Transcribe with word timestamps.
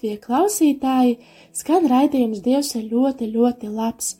Latvija 0.00 0.16
klausītāji! 0.24 1.18
Skan 1.52 1.84
raidījums 1.84 2.38
Dievs 2.40 2.70
ir 2.78 2.86
ļoti, 2.88 3.26
ļoti 3.34 3.68
labs. 3.68 4.14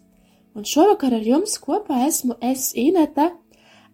Un 0.53 0.67
šovakar 0.69 1.15
ar 1.17 1.23
jums 1.25 1.55
kopā 1.57 2.03
esmu 2.05 2.35
es 2.45 2.75
Inete 2.77 3.31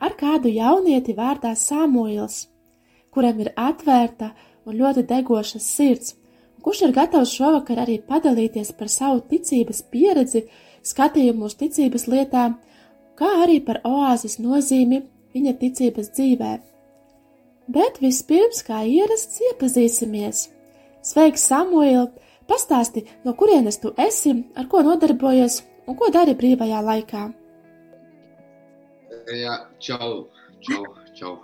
ar 0.03 0.17
kādu 0.19 0.51
jaunieti 0.51 1.15
vārdā 1.15 1.53
Samuils, 1.55 2.49
kuram 3.15 3.39
ir 3.39 3.53
atvērta 3.55 4.33
un 4.67 4.75
ļoti 4.81 5.05
degoša 5.07 5.61
sirds, 5.63 6.17
un 6.57 6.67
kurš 6.67 6.83
ir 6.89 6.97
gatavs 6.97 7.37
šovakar 7.39 7.85
arī 7.85 8.01
padalīties 8.03 8.75
par 8.75 8.91
savu 8.91 9.23
ticības 9.31 9.85
pieredzi, 9.87 10.43
skatījumu 10.83 11.47
uz 11.47 11.55
ticības 11.55 12.09
lietām, 12.11 12.59
kā 13.15 13.31
arī 13.45 13.61
par 13.63 13.85
oāzes 13.87 14.41
nozīmi 14.43 15.05
viņa 15.39 15.55
ticības 15.63 16.11
dzīvēm. 16.19 16.67
Bet 17.71 18.03
vispirms, 18.03 18.67
kā 18.67 18.83
ierasts, 18.83 19.39
iepazīsimies. 19.53 20.49
Sveiks, 21.07 21.47
Samuēl! 21.51 22.09
Pastāsti, 22.51 23.03
no 23.27 23.35
kurienes 23.39 23.79
tu 23.83 23.93
esi, 24.03 24.33
ar 24.59 24.69
ko 24.71 24.83
nodarbojies 24.87 25.61
un 25.87 25.99
ko 25.99 26.11
dari 26.15 26.35
brīvajā 26.39 26.83
laikā? 26.89 27.23
Jā, 29.35 29.57
čau, 29.83 30.29
čau, 30.63 30.83
čau. 31.19 31.35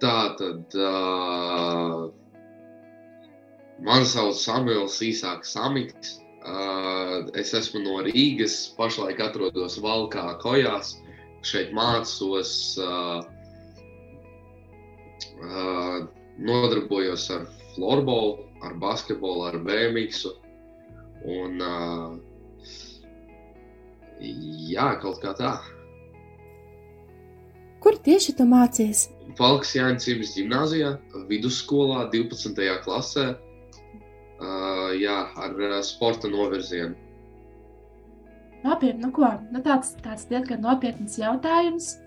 Tā 0.00 0.16
tad 0.40 0.76
uh, 0.76 2.08
man 3.84 4.04
sauc 4.08 4.36
Samuēls 4.40 4.98
īsāk 5.08 5.44
Samiks. 5.48 6.18
Uh, 6.44 7.30
es 7.40 7.54
esmu 7.56 7.80
no 7.84 8.02
Rīgas, 8.04 8.58
pašlaik 8.76 9.22
atrodos 9.24 9.78
Valkā 9.80 10.26
kojās. 10.42 10.98
Šeit 11.44 11.72
mācos 11.76 12.52
uh, 12.80 13.24
Uh, 15.44 16.06
nodarbojos 16.38 17.26
ar 17.30 17.46
florbolu, 17.74 18.38
ar 18.62 18.74
basketbolu, 18.80 19.46
ar 19.48 19.58
BMX. 19.64 20.26
Un, 21.24 21.60
uh, 21.64 22.18
jā, 24.20 24.88
kaut 25.02 25.22
kā 25.22 25.32
tā. 25.38 25.56
Kur 27.84 27.98
tieši 28.04 28.36
tu 28.38 28.46
mācies? 28.48 29.08
Falks 29.38 29.74
Jānis 29.76 30.36
gimnājā, 30.36 30.94
vidusskolā, 31.28 32.06
12. 32.12 32.68
klasē. 32.84 33.26
Uh, 34.34 34.92
jā, 34.98 35.18
ar 35.40 35.58
uh, 35.58 35.80
sporta 35.86 36.28
novirzienu. 36.28 36.94
Nopietni, 38.64 39.04
nu 39.04 39.10
ko? 39.12 39.28
Nu 39.52 39.60
tāds, 39.64 39.92
tāds 40.04 40.24
diezgan 40.30 40.62
nopietns 40.64 41.18
jautājums. 41.20 41.98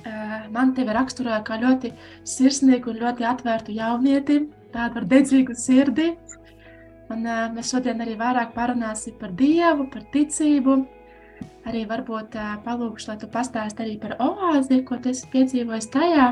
Eh, 0.00 0.48
man 0.52 0.72
tevi 0.76 0.94
raksturoja 0.96 1.42
kā 1.44 1.58
ļoti 1.60 1.90
sirsnīgu 2.28 2.94
un 2.94 3.00
ļoti 3.02 3.26
atvērtu 3.28 3.74
jaunieti, 3.76 4.38
tādu 4.74 5.00
ar 5.00 5.06
dedzīgu 5.10 5.56
sirdi. 5.58 6.10
Un, 7.10 7.24
uh, 7.26 7.48
mēs 7.54 7.72
šodien 7.74 8.00
arī 8.02 8.14
vairāk 8.18 8.52
parunāsim 8.54 9.16
par 9.18 9.32
Dievu, 9.38 9.88
par 9.90 10.04
ticību. 10.14 10.76
Arī 11.68 11.84
varbūt 11.90 12.36
uh, 12.38 12.52
palūkšu, 12.64 13.10
lai 13.10 13.16
tu 13.20 13.28
pastāsti 13.32 13.84
arī 13.84 13.96
par 14.02 14.16
oāzi, 14.22 14.82
ko 14.86 15.00
tu 15.02 15.10
esi 15.10 15.28
piedzīvojis 15.32 15.90
tajā. 15.94 16.28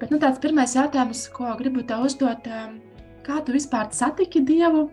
Bet 0.00 0.14
nu, 0.14 0.20
tāds 0.22 0.40
pirmais 0.42 0.74
jautājums, 0.78 1.26
ko 1.34 1.52
gribu 1.60 1.84
tev 1.86 2.06
uzdot, 2.08 2.48
uh, 2.48 2.72
kā 3.26 3.42
tu 3.44 3.54
vispār 3.56 3.90
satiki 3.92 4.42
Dievu, 4.48 4.88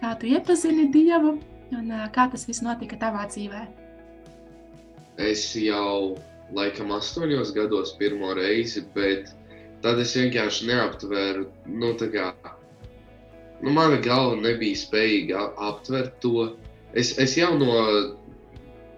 kā 0.00 0.14
tu 0.20 0.30
iepazini 0.30 0.86
Dievu 0.94 1.36
un 1.74 1.90
uh, 1.90 2.06
kā 2.14 2.28
tas 2.30 2.46
viss 2.46 2.62
notika 2.62 2.98
tavā 3.00 3.26
dzīvē? 3.30 3.66
Es 5.20 5.50
jau 5.58 6.16
laikam 6.56 6.94
astoņos 6.94 7.52
gados 7.56 7.92
pirmo 7.98 8.32
reizi, 8.38 8.84
bet 8.94 9.34
tad 9.84 10.00
es 10.02 10.14
vienkārši 10.16 10.68
neaptvēru, 10.68 11.46
nu, 11.80 11.92
kā, 12.12 12.30
nu, 13.60 13.72
mana 13.72 14.00
galva 14.04 14.36
nebija 14.40 14.76
spējīga 14.82 15.44
aptvert 15.70 16.18
to. 16.24 16.50
Es, 16.92 17.14
es 17.22 17.36
jau 17.38 17.52
no 17.58 17.76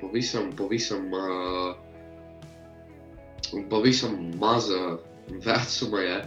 pavisam, 0.00 0.50
pavisam, 0.58 1.12
uh, 1.12 1.74
pavisam 3.70 4.16
maza 4.40 4.98
vecuma, 5.44 6.00
ja, 6.02 6.18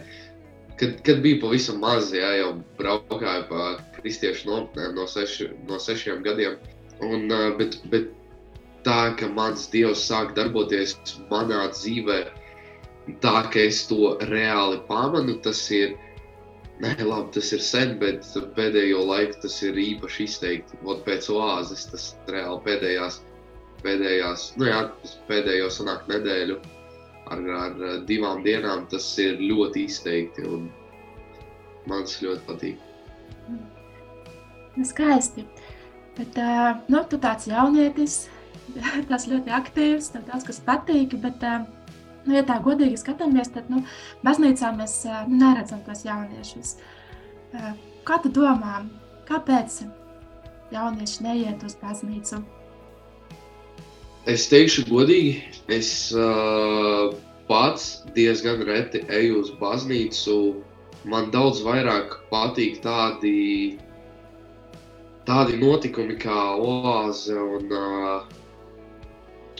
kad, 0.80 1.02
kad 1.02 1.20
bija 1.24 1.40
pavisam 1.42 1.80
maz, 1.82 2.12
ja, 2.14 2.32
jau 2.40 2.52
braukāju 2.78 3.48
pa 3.50 3.66
kristiešu 3.98 4.48
nometnēm 4.50 4.94
no, 4.96 5.06
seši, 5.10 5.50
no 5.68 5.80
sešiem 5.82 6.22
gadiem, 6.24 6.56
un, 7.04 7.28
uh, 7.28 7.50
bet, 7.58 7.78
bet 7.92 8.08
tā, 8.86 9.12
ka 9.18 9.28
mans 9.34 9.68
dievs 9.72 10.06
sāk 10.08 10.34
darboties 10.38 10.96
manā 11.30 11.66
dzīvē, 11.74 12.20
tā 13.22 13.36
ka 13.52 13.62
es 13.62 13.84
to 13.90 14.16
reāli 14.30 14.80
pamanu, 14.88 15.38
tas 15.42 15.62
ir. 15.74 15.96
Nē, 16.76 16.92
labi, 17.00 17.30
tas 17.32 17.54
ir 17.56 17.62
sen, 17.64 17.94
bet 18.02 18.26
pēdējo 18.56 19.00
laiku 19.08 19.38
tas 19.46 19.54
ir 19.64 19.78
īpaši 19.80 20.26
izteikti. 20.28 20.76
Vot 20.84 21.00
pēc 21.06 21.30
oāzes 21.32 21.86
tas 21.88 22.10
reāli 22.28 22.60
pēdējās, 22.66 23.22
pēdējās, 23.80 24.50
nu 24.60 24.68
jā, 24.68 24.82
pēdējo 25.30 25.70
sanāk 25.72 26.04
nedēļu 26.10 26.58
ar, 27.32 27.46
ar 27.62 27.78
divām 28.10 28.42
dienām 28.44 28.84
tas 28.92 29.06
ir 29.22 29.40
ļoti 29.40 29.86
izteikti 29.88 30.44
un 30.44 30.68
man 31.88 32.04
tas 32.04 32.20
ļoti 32.20 32.44
patīk. 32.50 32.84
Nu, 34.76 34.84
skaisti. 34.84 35.46
Bet, 36.16 36.36
uh, 36.40 36.76
nu, 36.92 37.00
tu 37.08 37.16
tāds 37.20 37.48
jaunietis, 37.48 38.26
tas 39.10 39.26
ļoti 39.30 39.52
aktīvs, 39.52 40.12
tev 40.12 40.28
daudz 40.28 40.46
kas 40.48 40.60
patīk, 40.64 41.16
bet, 41.24 41.40
nu, 42.26 42.36
ja 42.36 42.44
tā 42.46 42.58
godīgi 42.62 42.98
skatāmies, 43.00 43.50
tad, 43.54 43.70
nu, 43.72 43.82
baznīcā 44.26 44.72
mēs 44.76 44.98
nu, 45.28 45.40
neredzam 45.40 45.82
tos 45.86 46.04
jauniešus. 46.06 46.76
Kā 48.06 48.18
tu 48.22 48.30
domā, 48.34 48.82
kāpēc 49.28 49.80
jaunieši 50.74 51.26
neiet 51.26 51.64
uz 51.66 51.76
baznīcu? 51.80 52.42
Es 54.26 54.48
teikšu 54.50 54.88
godīgi, 54.88 55.36
es 55.70 55.90
uh, 56.14 57.14
pats 57.46 58.02
diezgan 58.16 58.64
reti 58.66 59.04
eju 59.06 59.42
uz 59.44 59.52
baznīcu. 59.60 60.38
Man 61.06 61.30
daudz 61.30 61.60
vairāk 61.62 62.16
patīk 62.32 62.80
tādi, 62.82 63.78
tādi 65.28 65.60
notikumi 65.60 66.18
kā 66.18 66.40
oāze 66.58 67.38
un 67.38 67.70
uh, 67.70 68.26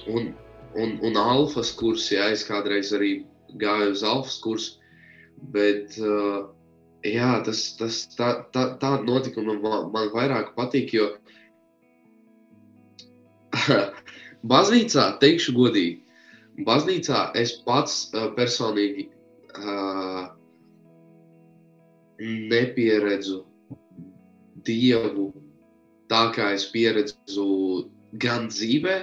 un, 0.06 0.34
un, 0.82 0.98
un 1.06 1.16
alfas 1.20 1.72
kursi, 1.76 2.16
jā, 2.16 2.30
es 2.34 2.44
kādreiz 2.46 2.92
arī 2.96 3.12
gāju 3.60 3.94
uz 3.94 4.02
alfas 4.06 4.38
kursu, 4.44 4.76
bet 5.54 5.96
uh, 6.00 6.48
jā, 7.06 7.30
tas, 7.46 7.62
tas 7.78 8.00
tā, 8.16 8.30
tā, 8.54 8.68
tāda 8.80 9.04
notikuma 9.06 9.56
man, 9.60 9.90
man 9.94 10.10
vairāk 10.14 10.54
patīk, 10.56 10.94
jo 10.96 11.10
baznīcā, 14.52 15.08
teikšu 15.22 15.56
godīgi, 15.56 16.00
baznīcā 16.66 17.30
es 17.40 17.56
pats 17.66 18.06
uh, 18.14 18.30
personīgi 18.36 19.08
uh, 19.56 20.32
nepieredzu 22.20 23.42
Dievu 24.66 25.28
tā, 26.10 26.22
kā 26.34 26.52
es 26.56 26.64
pieredzu 26.72 27.46
gan 28.22 28.48
dzīvē, 28.50 28.96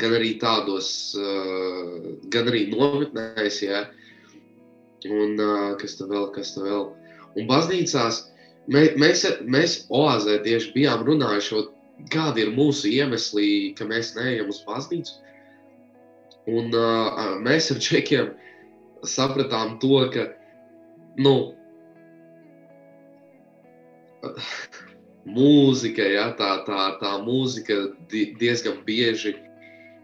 gan 0.00 0.16
arī 0.18 0.34
tādos, 0.42 0.88
uh, 1.18 2.14
gan 2.32 2.50
arī 2.50 2.66
nometnēs, 2.72 3.60
ja? 3.64 3.84
un 5.04 5.36
uh, 5.40 5.74
kas 5.80 5.98
tā 5.98 6.08
vēl, 6.08 6.30
kas 6.34 6.54
tā 6.56 6.64
vēl. 6.64 6.86
Un 7.36 7.48
baznīcās 7.50 8.22
mē, 8.72 8.86
mēs, 9.00 9.24
mēs 9.44 9.76
oāzē 9.92 10.38
tieši 10.44 10.72
bijām 10.76 11.04
runājuši, 11.06 11.64
kādi 12.12 12.44
ir 12.44 12.54
mūsu 12.56 12.90
iemesli, 12.90 13.74
ka 13.78 13.86
mēs 13.88 14.14
neejam 14.16 14.48
uz 14.52 14.62
baznīcu. 14.66 15.20
Un 16.50 16.72
uh, 16.76 17.36
mēs 17.44 17.70
ar 17.72 17.80
čekiem 17.80 18.32
sapratām 19.08 19.78
to, 19.80 20.00
ka, 20.12 20.26
nu, 21.20 21.36
mūzika, 25.36 26.04
ja, 26.16 26.28
tā, 26.38 26.50
tā, 26.68 26.84
tā 27.00 27.16
mūzika 27.24 27.80
diezgan 28.12 28.80
bieži 28.88 29.36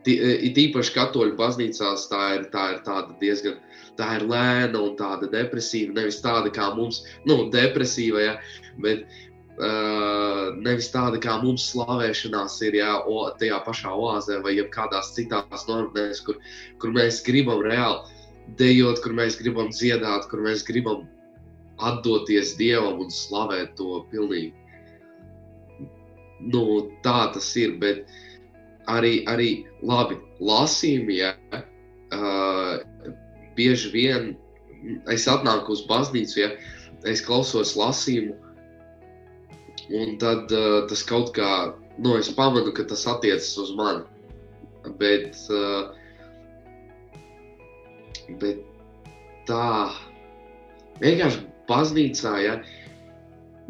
It 0.09 0.57
īpaši 0.57 0.95
katoļu 0.95 1.35
baznīcās 1.37 2.07
tā 2.09 2.23
ir, 2.39 2.47
tā 2.55 2.71
ir 2.75 2.79
tāda 2.87 3.17
diezgan 3.21 3.59
tā 4.01 4.15
ir 4.19 4.29
lēna 4.31 4.81
un 4.81 4.95
tāda 4.99 5.29
depresīva. 5.31 5.95
Nevis 5.99 6.21
tāda 6.25 6.53
kā 6.55 6.71
mums, 6.77 7.03
nu, 7.29 7.43
depresīva, 7.53 8.23
ja, 8.25 8.35
bet 8.85 9.05
uh, 9.61 10.57
nevis 10.61 10.91
tāda 10.95 11.21
kā 11.23 11.37
mums 11.43 11.69
slavēšanās 11.73 12.59
ir, 12.69 12.81
ja, 12.81 12.95
o, 13.05 13.27
tajā 13.41 13.61
pašā 13.67 13.93
oāzē 13.93 14.41
vai 14.45 14.57
kādās 14.73 15.13
citās 15.17 15.67
normēs, 15.69 16.23
kur, 16.27 16.41
kur 16.83 16.97
mēs 16.97 17.23
gribam 17.27 17.63
reāli 17.67 18.19
dejot, 18.61 19.03
kur 19.05 19.15
mēs 19.17 19.39
gribam 19.41 19.71
dziedāt, 19.75 20.29
kur 20.31 20.43
mēs 20.47 20.65
gribam 20.67 21.05
atdoties 21.81 22.57
Dievam 22.59 22.99
un 23.01 23.13
slavēt 23.13 23.77
to 23.79 24.03
pilnīgi. 24.11 24.53
Nu, 26.41 26.65
tā 27.05 27.31
tas 27.35 27.49
ir, 27.61 27.77
bet 27.81 28.09
arī, 28.91 29.15
arī 29.31 29.51
labi 29.87 30.19
lasījumi, 30.41 31.19
ja, 31.21 31.35
uh, 32.15 32.81
bieži 33.59 33.93
vien 33.95 34.31
es 35.13 35.27
atnāku 35.29 35.77
uz 35.77 35.85
baznīcu, 35.89 36.39
ja 36.41 36.51
es 37.09 37.23
klausos 37.25 37.77
lasījumu, 37.79 38.37
un 40.01 40.17
tad 40.23 40.53
uh, 40.55 40.83
tas 40.91 41.05
kaut 41.07 41.33
kā, 41.37 41.75
nu, 41.99 42.17
es 42.19 42.31
pamanu, 42.37 42.73
ka 42.77 42.87
tas 42.89 43.07
attiecas 43.11 43.53
uz 43.61 43.75
mani. 43.77 44.05
Bet, 45.01 45.37
uh, 45.53 45.93
bet 48.41 48.63
tā, 49.49 49.91
vienkārši 51.03 51.45
baznīcā, 51.69 52.35
ja, 52.45 52.59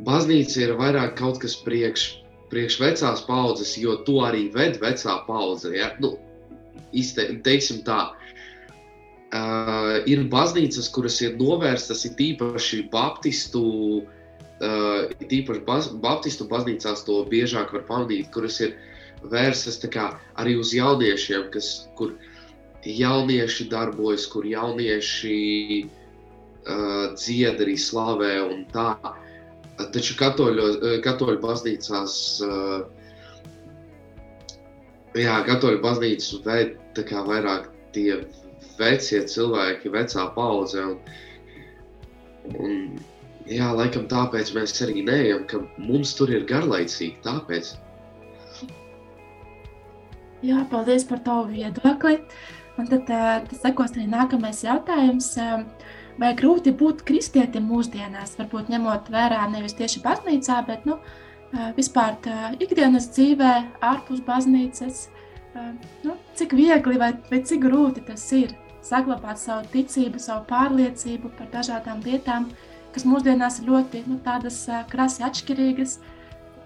baznīca 0.07 0.63
ir 0.65 0.77
vairāk 0.79 1.17
kaut 1.19 1.41
kas 1.43 1.59
priekš, 1.65 2.20
priekš 2.51 2.81
vecās 2.83 3.23
paudzes, 3.27 3.77
jo 3.79 3.97
to 4.07 4.21
arī 4.27 4.49
ved 4.55 4.81
vecā 4.83 5.21
paudze. 5.27 5.73
Ja? 5.77 5.93
Nu, 6.03 6.17
izte, 6.97 7.27
teiksim 7.47 7.83
tā, 7.87 8.01
uh, 9.31 10.01
ir 10.11 10.25
baznīcas, 10.33 10.91
kuras 10.95 11.21
ir 11.25 11.37
novērstas, 11.41 12.05
ir 12.09 12.17
tīpaši 12.19 12.83
baptistu, 12.93 13.65
uh, 14.03 15.03
tīpaši 15.21 15.65
baz, 15.67 15.91
baptistu 16.03 16.49
baznīcās 16.51 17.05
to 17.07 17.23
biežāk 17.31 17.75
var 17.77 17.87
pamanīt, 17.89 18.33
kuras 18.35 18.61
ir 18.65 18.77
vērstas 19.31 19.81
kā, 19.93 20.13
arī 20.41 20.57
uz 20.59 20.75
jauniešiem, 20.75 21.51
kas, 21.55 21.89
kur 21.99 22.17
jaunieši 22.85 23.69
darbojas, 23.71 24.27
kur 24.33 24.47
jaunieši 24.49 25.41
uh, 25.85 27.13
dzied 27.15 27.61
arī 27.61 27.77
slavē 27.79 28.37
un 28.49 28.65
tā. 28.73 28.97
Taču 29.95 30.17
katoļu, 30.19 30.67
katoļu 31.05 31.41
baznīcās, 31.43 32.15
uh, 32.45 32.83
jā, 35.19 35.37
katoļu 35.49 35.81
baznīcas 35.85 36.43
veid 36.47 36.77
vairāk 37.31 37.71
tie 37.95 38.21
vecie 38.81 39.23
cilvēki, 39.29 39.93
vecā 39.93 40.27
paudze. 40.37 40.85
Un, 40.85 40.97
un, 42.61 42.77
jā, 43.49 43.71
laikam 43.77 44.09
tāpēc 44.11 44.53
mēs 44.57 44.77
arī 44.85 45.05
neejam, 45.07 45.45
ka 45.51 45.63
mums 45.79 46.15
tur 46.19 46.33
ir 46.33 46.47
garlaicīgi. 46.51 47.21
Tāpēc. 47.27 47.75
Jā, 50.47 50.65
paldies 50.73 51.05
par 51.05 51.21
tavu 51.25 51.51
viedokli. 51.53 52.21
Un 52.81 52.87
tad 52.89 53.05
tas 53.11 53.61
sekos 53.61 53.93
arī 53.93 54.07
nākamais 54.09 54.63
jautājums. 54.65 55.35
Vai 56.21 56.35
grūti 56.37 56.73
būt 56.77 57.01
kristietim 57.09 57.65
mūsdienās, 57.71 58.37
varbūt 58.37 58.69
ņemot 58.73 59.09
vērā 59.13 59.47
nevis 59.53 59.77
tieši 59.79 60.03
baznīcā, 60.05 60.59
bet 60.67 60.85
nu, 60.89 60.99
vispār 61.79 62.19
ikdienas 62.61 63.09
dzīvē, 63.15 63.53
ārpus 63.89 64.21
baznīcas? 64.27 65.07
Nu, 66.05 66.19
cik 66.37 66.53
viegli 66.59 66.99
vai, 67.01 67.15
vai 67.31 67.41
cik 67.41 67.65
grūti 67.65 68.05
tas 68.07 68.27
ir 68.37 68.53
saglabāt 68.85 69.41
savu 69.41 69.65
ticību, 69.73 70.21
savu 70.21 70.45
pārliecību 70.51 71.33
par 71.39 71.49
dažādām 71.57 72.05
lietām, 72.05 72.51
kas 72.95 73.09
mūsdienās 73.09 73.61
ir 73.61 73.73
ļoti 73.73 74.05
nu, 74.07 74.21
tādas 74.25 74.63
krasi 74.93 75.25
atšķirīgas. 75.27 75.99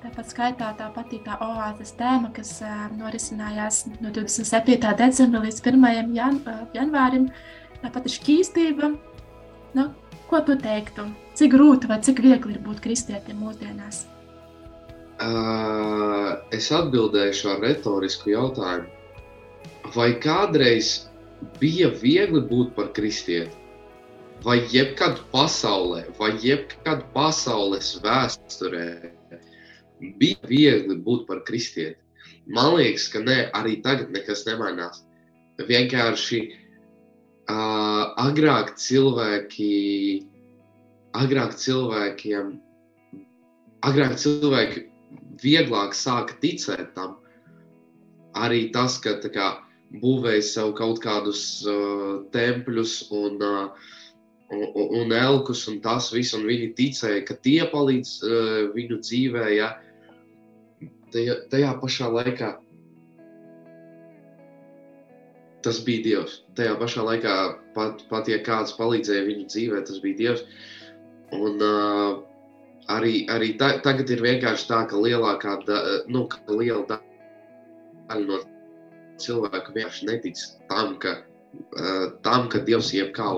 Tāpat 0.05 0.35
skaitā 0.35 0.67
tā 0.77 0.91
patīkā 0.93 1.39
oāzes 1.41 1.95
tēma, 1.97 2.29
kas 2.37 2.59
uh, 2.61 2.91
norisinājās 2.99 3.87
no 4.03 4.11
27. 4.13 4.77
decembra 4.99 5.41
līdz 5.47 5.63
1. 5.65 6.13
Jan, 6.13 6.43
uh, 6.45 6.67
janvārim. 6.77 7.31
Tāpat 7.81 8.11
ir 8.11 8.17
šķīstība. 8.19 8.91
Nu, 9.75 9.89
ko 10.31 10.41
tu 10.47 10.55
teiktu? 10.61 11.09
Cik 11.35 11.55
grūti 11.57 11.89
vai 11.91 11.99
cik 12.07 12.21
viegli 12.23 12.55
ir 12.55 12.61
būt 12.63 12.83
kristietim 12.85 13.41
mūsdienās? 13.43 14.05
Uh, 15.25 16.39
es 16.55 16.71
atbildēšu 16.75 17.51
ar 17.55 17.63
retorisku 17.63 18.31
jautājumu. 18.31 18.87
Vai 19.95 20.13
kādreiz 20.23 21.09
bija 21.61 21.91
viegli 22.01 22.43
būt 22.49 22.75
par 22.79 22.93
kristieti. 22.97 23.55
Vai 24.45 24.59
jebkad 24.71 25.21
pasaulē, 25.33 26.05
vai 26.19 26.35
jebkad 26.43 27.07
pasaules 27.15 27.95
vēsturē 28.05 28.89
bija 30.21 30.51
viegli 30.51 30.99
būt 31.07 31.27
par 31.29 31.43
kristieti? 31.49 31.99
Man 32.47 32.75
liekas, 32.77 33.09
ka 33.09 33.23
nē, 33.25 33.39
arī 33.57 33.79
tagad 33.85 34.13
nekas 34.13 34.45
nemainās. 34.47 35.03
Vienkārši 35.59 36.41
uh, 37.49 37.94
agrāk 38.21 38.75
cilvēki, 38.79 40.25
agrāk 41.19 41.57
cilvēkiem, 41.59 42.55
agrāk 43.87 44.17
cilvēki 44.21 44.87
vieglāk 45.43 45.95
sāka 45.95 46.37
ticēt 46.43 46.95
tam. 46.97 47.19
Arī 48.35 48.71
tas, 48.75 48.99
ka 48.99 49.19
kā, 49.23 49.51
būvēja 50.03 50.43
sev 50.43 50.73
kaut 50.79 51.01
kādus 51.03 51.63
uh, 51.71 52.25
tempļus 52.35 52.95
un, 53.15 53.39
uh, 53.39 53.93
un, 54.51 54.89
un 55.03 55.15
elkus 55.15 55.69
un 55.71 55.79
tas 55.85 56.11
viss, 56.15 56.35
un 56.35 56.47
viņi 56.49 56.73
ticēja, 56.79 57.23
ka 57.29 57.39
tie 57.47 57.63
palīdz 57.71 58.15
uh, 58.27 58.61
viņu 58.75 58.99
dzīvē, 59.05 59.47
ja 59.55 59.71
tajā, 61.15 61.39
tajā 61.53 61.75
pašā 61.83 62.11
laikā 62.11 62.55
tas 65.65 65.81
bija 65.85 66.05
Dievs. 66.05 66.39
Tajā 66.59 66.77
pašā 66.81 67.05
laikā, 67.07 67.35
pat, 67.77 68.05
pat 68.11 68.31
ja 68.31 68.39
kāds 68.45 68.77
palīdzēja 68.79 69.27
viņu 69.29 69.49
dzīvē, 69.51 69.83
tas 69.89 70.01
bija 70.05 70.21
Dievs. 70.21 70.45
Un, 71.35 71.61
uh, 71.65 72.23
arī, 72.95 73.25
arī 73.33 73.55
ta, 73.61 73.75
tagad 73.85 74.11
ir 74.15 74.23
vienkārši 74.25 74.69
tā, 74.71 74.83
ka 74.91 75.01
lielākā 75.01 75.59
da, 75.69 75.81
nu, 76.09 76.27
ka 76.31 76.43
liela 76.53 76.85
daļa 76.91 78.25
no 78.29 78.41
cilvēki 79.23 79.77
vienkārši 79.77 80.11
netic 80.11 80.43
tam, 80.71 80.97
ka, 81.03 81.17
uh, 81.81 82.07
tam, 82.27 82.49
ka 82.53 82.63
Dievs 82.67 82.93
jebkā 82.95 83.31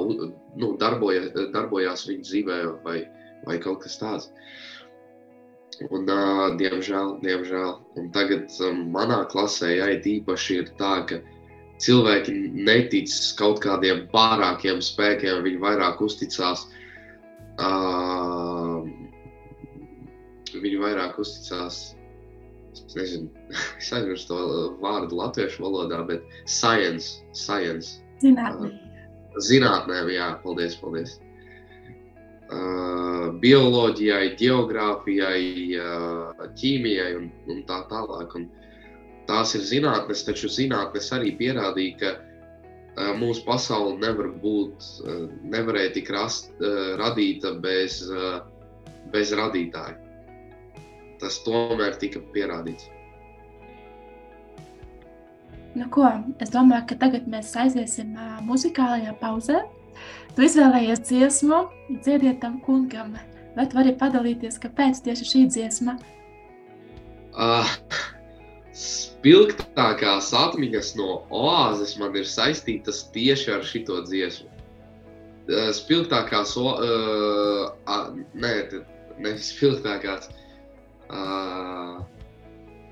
nu, 0.61 0.73
darboja, 0.81 1.31
darbojās 1.55 2.07
viņa 2.11 2.31
dzīvē 2.31 2.63
vai, 2.87 2.99
vai 3.47 3.61
kaut 3.63 3.85
kas 3.85 4.01
tāds. 4.03 4.33
Un, 5.93 6.09
uh, 6.09 6.57
diemžēl, 6.57 7.19
diemžēl. 7.21 7.73
Un 8.01 8.07
tagad 8.15 8.53
um, 8.65 8.87
manā 8.95 9.27
klasē 9.29 9.75
jā, 9.77 9.91
īpaši 10.01 10.63
ir 10.63 10.71
tā, 10.81 10.93
ka 11.09 11.21
cilvēki 11.83 12.35
netic 12.67 13.13
kaut 13.39 13.61
kādiem 13.65 14.07
pārākiem 14.13 14.81
spēkiem, 14.85 15.43
viņi 15.45 15.61
vairāk 15.63 16.01
uzticās. 16.05 16.67
Uh, 17.57 18.85
viņi 20.57 20.81
vairāk 20.81 21.21
uzticās 21.21 21.97
es 22.77 22.97
nezinu, 22.97 23.29
es 23.81 23.93
aizmirsu 23.93 24.29
to 24.31 24.41
vārdu 24.83 25.17
latviešu 25.21 25.65
valodā, 25.65 26.03
bet 26.09 26.25
science, 26.45 27.23
science. 27.33 28.03
Zinātnē. 28.23 28.73
Uh, 28.73 29.39
zinātnē, 29.45 30.03
jā, 30.13 30.33
paldies, 30.43 30.77
paldies. 30.81 31.17
Uh, 32.47 33.33
bioloģijai, 33.43 34.37
geogrāfijai, 34.39 35.43
uh, 35.83 36.45
ķīmijai 36.61 37.11
un, 37.19 37.31
un 37.51 37.65
tā 37.67 37.81
tālāk. 37.91 38.37
Un 38.39 38.47
tās 39.29 39.55
ir 39.59 39.67
zinātnes, 39.67 40.25
taču 40.27 40.51
zinātnes 40.53 41.13
arī 41.15 41.35
pierādīja, 41.39 41.99
ka 42.01 42.15
uh, 42.17 43.13
mūsu 43.19 43.45
pasaule 43.47 43.99
nevar 44.03 44.33
būt, 44.43 44.91
uh, 45.05 45.23
nevarēja 45.55 45.95
tik 46.01 46.11
rast, 46.15 46.53
uh, 46.61 46.97
radīta 47.01 47.57
bez, 47.63 48.03
uh, 48.11 48.43
bez 49.13 49.35
radītāja 49.37 50.03
tas 51.21 51.41
tomēr 51.47 51.97
tika 52.01 52.21
pierādīts. 52.35 52.91
Nu, 55.77 55.89
ko, 55.93 56.09
es 56.41 56.53
domāju, 56.53 56.87
ka 56.91 56.97
tagad 57.03 57.27
mēs 57.29 57.53
aiziesim 57.61 58.15
uh, 58.17 58.39
muzikālajā 58.47 59.13
pauzē. 59.21 59.61
Tu 60.37 60.47
izvēlējies 60.47 61.03
dziesmu, 61.09 61.61
dziediet 62.05 62.41
tam 62.45 62.59
kungam. 62.65 63.15
Vai 63.57 63.67
tu 63.69 63.77
vari 63.77 63.93
padalīties, 63.97 64.57
kāpēc 64.61 65.03
tieši 65.05 65.29
šī 65.29 65.43
dziesma? 65.53 65.97
Uh, 67.37 67.69
spilgtākās 68.77 70.33
atmiņas 70.37 70.95
no 70.99 71.23
oāzes 71.35 71.97
man 72.01 72.17
ir 72.17 72.29
saistītas 72.29 73.07
tieši 73.15 73.55
ar 73.57 73.65
šito 73.65 74.03
dziesmu. 74.05 74.51
Uh, 75.47 75.71
spilgtākās, 75.75 76.57
uh, 76.59 76.83
uh, 77.87 78.19
nē, 78.35 78.53
nevis 79.23 79.53
spilgtākās, 79.55 80.29
uh, 80.29 80.43
Uh, 81.07 82.03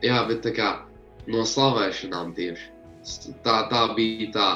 jā, 0.04 0.20
bet 0.28 0.44
tā 0.46 0.52
kā 0.54 0.68
no 1.26 1.42
slavēšanām 1.42 2.34
tieši. 2.36 2.70
tā, 3.42 3.56
tā 3.70 3.82
bija 3.96 4.28
tā 4.32 4.48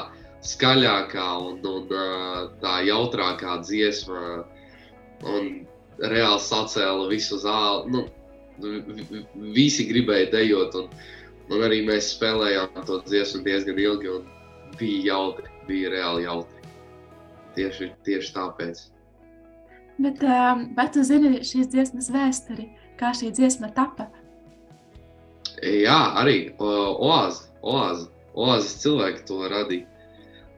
skaļākā 0.47 1.27
un, 1.43 1.59
un 1.67 1.89
tā 2.61 2.79
jautrākā 2.87 3.59
dziesma. 3.65 4.45
Un 5.27 5.67
reāli 5.99 6.39
sacēla 6.39 7.09
visu 7.11 7.41
zāli. 7.43 7.91
Nu, 7.91 8.05
visi 9.35 9.85
gribēja 9.89 10.31
dejot, 10.31 10.75
un, 10.79 10.87
un 11.49 11.65
arī 11.65 11.81
mēs 11.87 12.13
spēlējām 12.15 12.85
to 12.87 13.01
dziesmu 13.07 13.43
diezgan 13.47 13.81
ilgi. 13.81 14.19
Bija 14.79 15.13
jautri, 15.13 15.49
bija 15.67 15.89
reāli 15.91 16.23
jautri. 16.27 16.71
Tieši, 17.57 17.89
tieši 18.05 18.33
tāpēc. 18.35 18.81
Bet, 19.99 20.21
vai 20.77 20.85
tu 20.93 21.03
zini 21.03 21.41
šīs 21.43 21.67
dziesmas 21.73 22.07
vēsturi, 22.13 22.69
kā 22.99 23.11
šī 23.17 23.33
dziesma 23.35 23.71
tapa? 23.75 24.07
Jā, 25.59 25.97
arī 26.21 26.53
oāze, 26.63 27.49
oāze, 27.59 28.05
oāzes 28.31 28.77
cilvēki 28.83 29.25
to 29.27 29.41
radīja. 29.51 29.87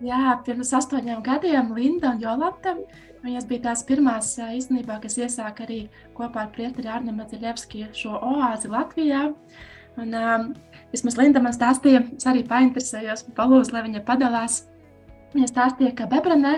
Jā, 0.01 0.35
pirms 0.45 0.73
astoņiem 0.77 1.23
gadiem 1.25 1.73
Linda 1.77 2.13
un 2.13 2.21
Jolanta. 2.21 2.75
Viņas 3.21 3.45
bija 3.49 3.67
tās 3.67 3.83
pirmās 3.85 4.31
īstenībā, 4.41 4.97
kas 5.01 5.19
iesāka 5.21 5.67
arī 5.67 5.83
kopā 6.17 6.47
ar 6.47 6.53
prieteri 6.55 6.89
Arnu 6.89 7.13
Madziļevski 7.17 7.91
šo 7.97 8.17
oāzi 8.17 8.69
Latvijā. 8.69 9.27
Un, 10.01 10.15
um, 10.17 10.47
vismaz 10.91 11.17
Linda 11.19 11.41
man 11.43 11.55
stāstīja, 11.55 12.03
es 12.17 12.27
arī 12.29 12.43
painteresējos, 12.47 13.27
palūdzu, 13.37 13.75
lai 13.75 13.85
viņa 13.87 14.03
padalās. 14.07 14.63
Viņa 15.35 15.47
stāstīja, 15.47 15.93
ka 15.95 16.09
Bebranē 16.11 16.57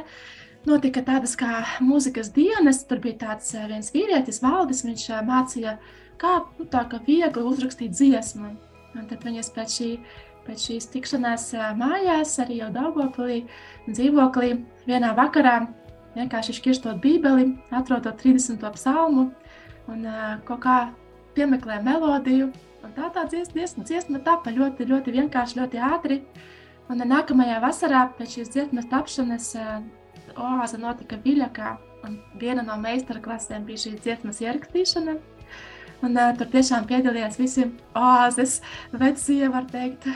notika 0.65 1.03
tādas 1.05 1.35
kā 1.37 1.61
mūzikas 1.83 2.31
dienas, 2.33 2.81
tur 2.89 3.01
bija 3.03 3.19
tāds 3.27 3.51
viens 3.69 3.91
vīrietis, 3.93 4.41
Valdis, 4.43 4.83
viņš 4.87 5.07
mācīja 5.27 5.77
kā 6.21 6.39
nu, 6.57 6.67
tā 6.71 6.85
kā 6.89 7.01
viegli 7.05 7.43
uzrakstīt 7.43 7.93
dziesmu. 7.93 8.53
Un 8.93 9.07
tad 9.09 9.23
viņas 9.25 9.49
pēc, 9.53 9.77
šī, 9.77 9.91
pēc 10.47 10.65
šīs 10.69 10.89
tikšanās 10.93 11.47
mājās, 11.77 12.35
arī 12.43 12.59
jau 12.61 12.69
Daugopilī, 12.73 13.43
dzīvoklī, 13.89 14.51
vienā 14.89 15.13
vakarā 15.17 15.63
vienkārši 16.17 16.57
šķirstot 16.59 17.01
bībeli, 17.01 17.47
atrodot 17.73 18.19
30. 18.21 18.61
psalmu 18.75 19.31
un 19.91 20.05
kaut 20.47 20.61
kā 20.63 20.77
piemeklē 21.33 21.81
melodiju. 21.83 22.51
Un 22.83 22.91
tā 22.91 23.07
tā 23.15 23.23
dziesma, 23.31 23.55
dziesma, 23.55 23.85
dziesma 23.87 24.19
tapa 24.25 24.51
ļoti, 24.51 24.87
ļoti 24.89 25.13
vienkārši, 25.15 25.59
ļoti 25.61 25.81
ātri. 25.87 26.19
Un 26.91 26.99
nākamajā 27.07 27.61
vasarā 27.63 28.03
pēc 28.17 28.37
šīs 28.37 28.51
dziesmas 28.51 28.89
tapšanas 28.91 29.49
uh, 29.55 29.77
oāze 30.35 30.79
notika 30.81 31.15
Viļakā, 31.23 31.77
un 32.03 32.17
viena 32.41 32.65
no 32.65 32.75
meistarklasēm 32.81 33.63
bija 33.69 33.85
šīs 33.85 34.01
dziesmas 34.03 34.41
ierakstīšana. 34.43 35.15
Un, 36.03 36.17
uh, 36.17 36.33
tur 36.35 36.49
tiešām 36.51 36.87
piedalījās 36.89 37.39
visi 37.39 37.69
oāzes 37.95 38.57
vecie, 38.91 39.45
var 39.53 39.69
teikt, 39.71 40.09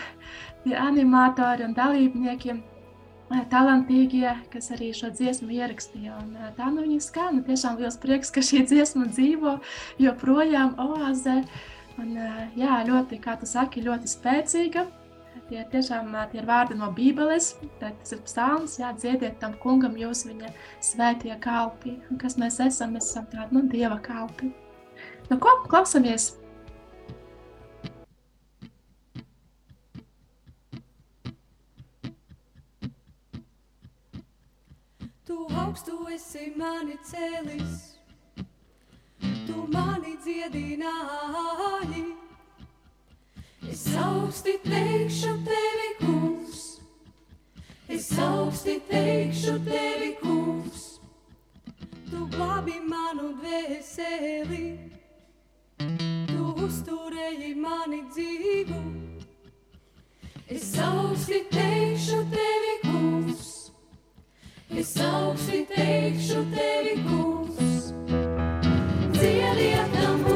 animatori 0.68 1.64
un 1.70 1.78
dalībnieki, 1.78 2.58
uh, 2.58 3.46
talantīgie, 3.54 4.34
kas 4.52 4.74
arī 4.76 4.92
šo 4.98 5.14
dziesmu 5.16 5.56
ierakstīja. 5.56 6.20
Un, 6.20 6.36
uh, 6.36 6.52
tā 6.60 6.68
nu 6.76 6.84
viņa 6.84 7.00
skan. 7.08 7.40
Tiešām 7.48 7.80
liels 7.80 7.96
prieks, 8.04 8.36
ka 8.36 8.44
šī 8.44 8.66
dziesma 8.68 9.08
dzīvo 9.14 9.56
joprojām 10.04 10.76
oāzē. 10.84 11.40
Un, 11.98 12.14
uh, 12.14 12.46
jā, 12.58 12.80
ļoti, 12.86 13.18
kā 13.24 13.38
tu 13.42 13.50
saki, 13.50 13.86
ļoti 13.86 14.10
spēcīga. 14.12 14.86
Tie 15.48 15.62
ir 15.62 15.68
tiešām 15.72 16.10
tie 16.32 16.42
ir 16.42 16.48
vārdi 16.48 16.76
no 16.76 16.90
Bībeles. 16.92 17.54
Tas 17.80 18.12
ir 18.12 18.20
psalms, 18.26 18.76
jā, 18.82 18.90
dziediet 18.98 19.38
tam 19.40 19.54
kungam 19.64 19.96
jūs 19.96 20.26
viņa 20.28 20.50
svētie 20.84 21.38
kalpi. 21.40 21.96
Un 22.12 22.20
kas 22.20 22.36
mēs 22.42 22.60
esam? 22.66 22.98
Mēs 22.98 23.08
esam 23.14 23.30
tādi, 23.32 23.56
nu, 23.56 23.64
Dieva 23.72 24.00
kalpi. 24.04 24.52
Nu, 25.30 25.38
ko 25.40 25.54
klausamies? 25.72 26.34
Tu 35.28 35.40
augstu 35.64 36.02
esi 36.12 36.52
mani 36.60 37.00
cēlis, 37.08 37.97
mani 39.74 40.14
dziedināji. 40.24 42.04
Es 43.72 43.86
augsti 43.98 44.58
teikšu 44.64 45.34
tevi, 45.48 45.90
kungs, 46.02 46.62
es 47.90 48.12
augsti 48.20 48.78
teikšu 48.90 49.58
tevi, 49.66 50.14
kungs. 50.22 50.86
Tu 52.12 52.28
glābi 52.36 52.78
manu 52.88 53.34
dvēseli 53.42 54.88
uzturēji 56.68 57.54
mani 57.62 58.02
dzīvu. 58.12 58.82
Es 60.48 60.72
augsti 60.80 61.42
teikšu 61.52 62.22
tevi, 62.34 62.76
kungs, 62.86 63.50
es 64.84 64.94
augsti 65.04 65.66
teikšu 65.74 66.46
tevi, 66.56 66.96
kungs. 67.08 67.77
Dziediet 69.28 69.92
tam 69.94 70.24
kungam, 70.24 70.27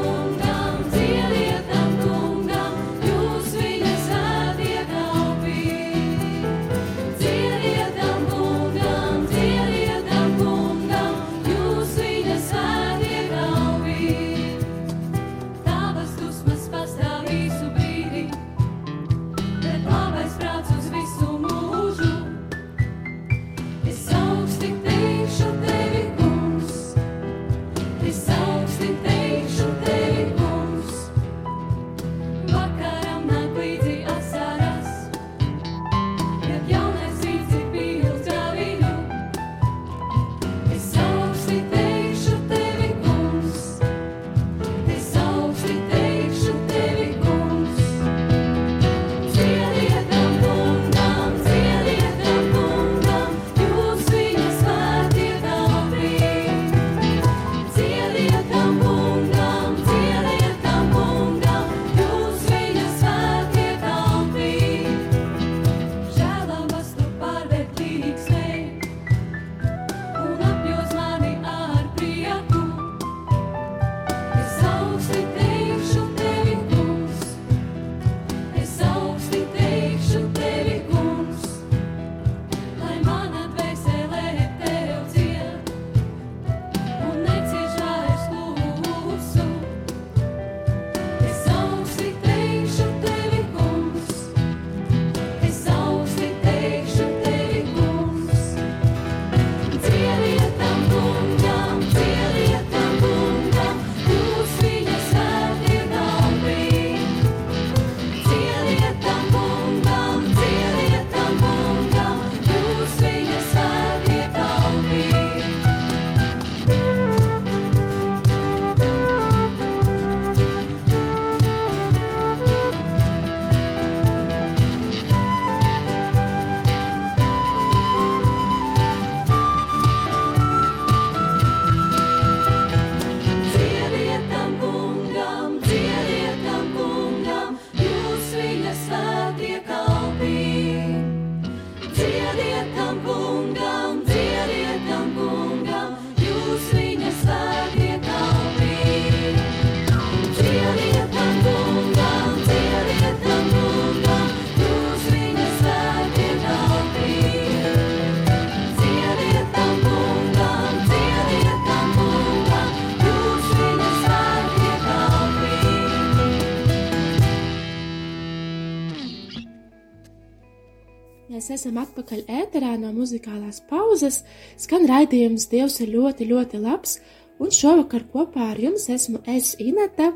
esam 171.62 171.77
atpakaļ 171.77 172.24
ēterā 172.41 172.74
no 172.82 172.89
muzikālās 172.96 173.62
pauzes. 173.70 174.24
Skan 174.58 174.88
raidījums 174.89 175.46
Dievs 175.51 175.77
ir 175.84 175.91
ļoti, 175.94 176.25
ļoti 176.32 176.62
labs, 176.63 176.98
un 177.38 177.53
šovakar 177.53 178.08
kopā 178.10 178.51
ar 178.56 178.62
jums 178.62 178.88
esmu 178.89 179.22
es 179.30 179.53
Ineta, 179.62 180.10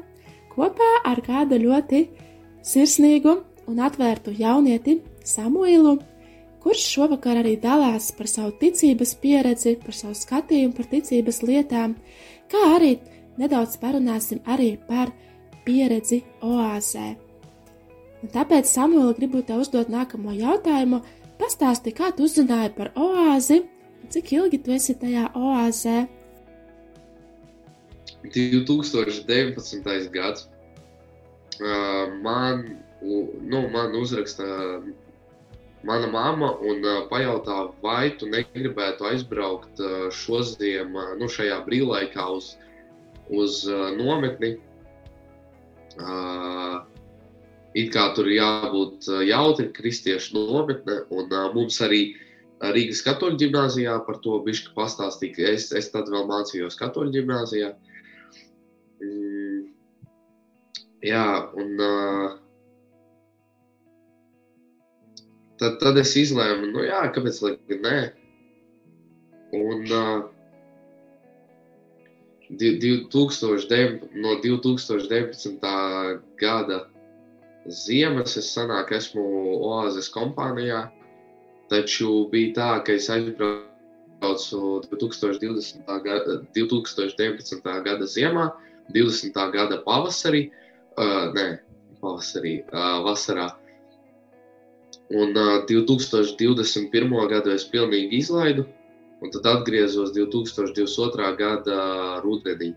kopā 0.56 0.90
ar 1.06 1.22
kādu 1.22 1.60
ļoti 1.62 2.08
sirsnīgu 2.66 3.36
un 3.70 3.82
atvērtu 3.86 4.34
jaunieti 4.40 5.00
Samuilu, 5.26 6.00
kurš 6.66 6.86
šovakar 6.96 7.44
arī 7.44 7.54
dalās 7.62 8.10
par 8.18 8.30
savu 8.30 8.56
ticības 8.62 9.14
pieredzi, 9.22 9.76
par 9.86 9.94
savu 9.94 10.18
skatījumu 10.18 10.74
par 10.78 10.90
ticības 10.90 11.44
lietām, 11.46 11.94
kā 12.50 12.64
arī 12.80 12.96
nedaudz 13.38 13.78
parunāsim 13.78 14.42
arī 14.50 14.72
par 14.90 15.14
pieredzi 15.66 16.24
oāzē. 16.42 17.14
Un 18.26 18.34
tāpēc, 18.34 18.66
Samuēl, 18.66 19.14
gribu 19.14 19.44
te 19.46 19.54
uzdot 19.62 19.92
nākamo 19.94 20.34
jautājumu. 20.34 21.04
Pastāsti, 21.40 21.92
kā 21.96 22.12
tu 22.16 22.26
uzzināji 22.26 22.72
par 22.78 22.94
oāzi, 22.96 23.62
cik 24.14 24.32
ilgi 24.38 24.62
tu 24.64 24.74
esi 24.76 24.96
tajā 25.00 25.30
oāzē? 25.36 26.06
2019. 28.26 30.10
gads. 30.14 30.48
Man, 32.24 32.64
nu, 33.02 33.62
man 33.72 33.96
uzraksta 33.96 34.46
mana 35.86 36.08
mamma 36.10 36.56
un 36.66 36.82
pajautā, 37.12 37.60
vai 37.84 38.10
tu 38.18 38.28
negribētu 38.32 39.06
aizbraukt 39.12 39.84
šodien, 40.24 40.96
nu, 41.20 41.30
šajā 41.30 41.62
brīvlaikā 41.68 42.26
uz, 42.40 42.56
uz 43.30 43.62
nometni. 44.00 44.56
Uh, 45.96 46.82
it 47.76 47.92
kā 47.94 48.08
tur 48.16 48.30
ir 48.30 48.40
jābūt 48.40 49.10
jautri, 49.28 49.68
kristiešu 49.76 50.38
nometne, 50.38 51.02
un 51.12 51.28
uh, 51.28 51.50
mums 51.56 51.82
arī 51.84 52.06
Rīgas 52.64 53.04
katoļu 53.04 53.36
ģimnāzijā 53.42 53.98
par 54.08 54.22
to 54.24 54.38
bišķi 54.46 54.72
pastāstīja, 54.78 55.52
es, 55.58 55.68
es 55.76 55.92
tad 55.92 56.08
vēl 56.12 56.24
mācījos 56.30 56.80
katoļu 56.80 57.12
ģimnāzijā. 57.18 57.74
Mm, 59.04 59.58
jā, 61.04 61.26
un 61.60 61.84
uh, 61.84 62.38
tad, 65.60 65.76
tad 65.84 66.00
es 66.00 66.16
izlēmu, 66.24 66.72
nu 66.72 66.88
jā, 66.88 67.04
kāpēc 67.12 67.42
lai 67.44 67.54
nē. 67.76 68.00
Un 69.56 69.86
uh, 69.92 70.24
2009, 72.56 74.12
no 74.16 74.40
2019. 74.40 75.60
gada 76.40 76.86
ziemas 77.68 78.38
es 78.38 78.52
sanāku, 78.54 78.96
esmu 78.98 79.24
Oāzes 79.66 80.10
kompānijā, 80.14 80.86
taču 81.72 82.28
bija 82.32 82.54
tā, 82.58 82.70
ka 82.86 82.94
es 82.94 83.10
aizbraucu 83.10 84.62
2020. 84.92 85.84
gada, 86.06 86.40
2019. 86.56 87.62
gada 87.88 88.06
ziemā, 88.06 88.52
20. 88.94 89.52
gada 89.54 89.82
pavasarī, 89.86 90.50
uh, 90.98 91.34
nē, 91.34 91.48
pavasarī, 92.02 92.60
uh, 92.70 93.02
vasarā. 93.06 93.52
Un 95.14 95.38
uh, 95.38 95.66
2021. 95.70 97.14
gadu 97.30 97.54
es 97.54 97.66
pilnīgi 97.70 98.22
izlaidu, 98.22 98.66
un 99.22 99.32
tad 99.34 99.46
atgriezos 99.50 100.14
2022. 100.14 101.32
gada 101.38 101.80
rudenī. 102.26 102.74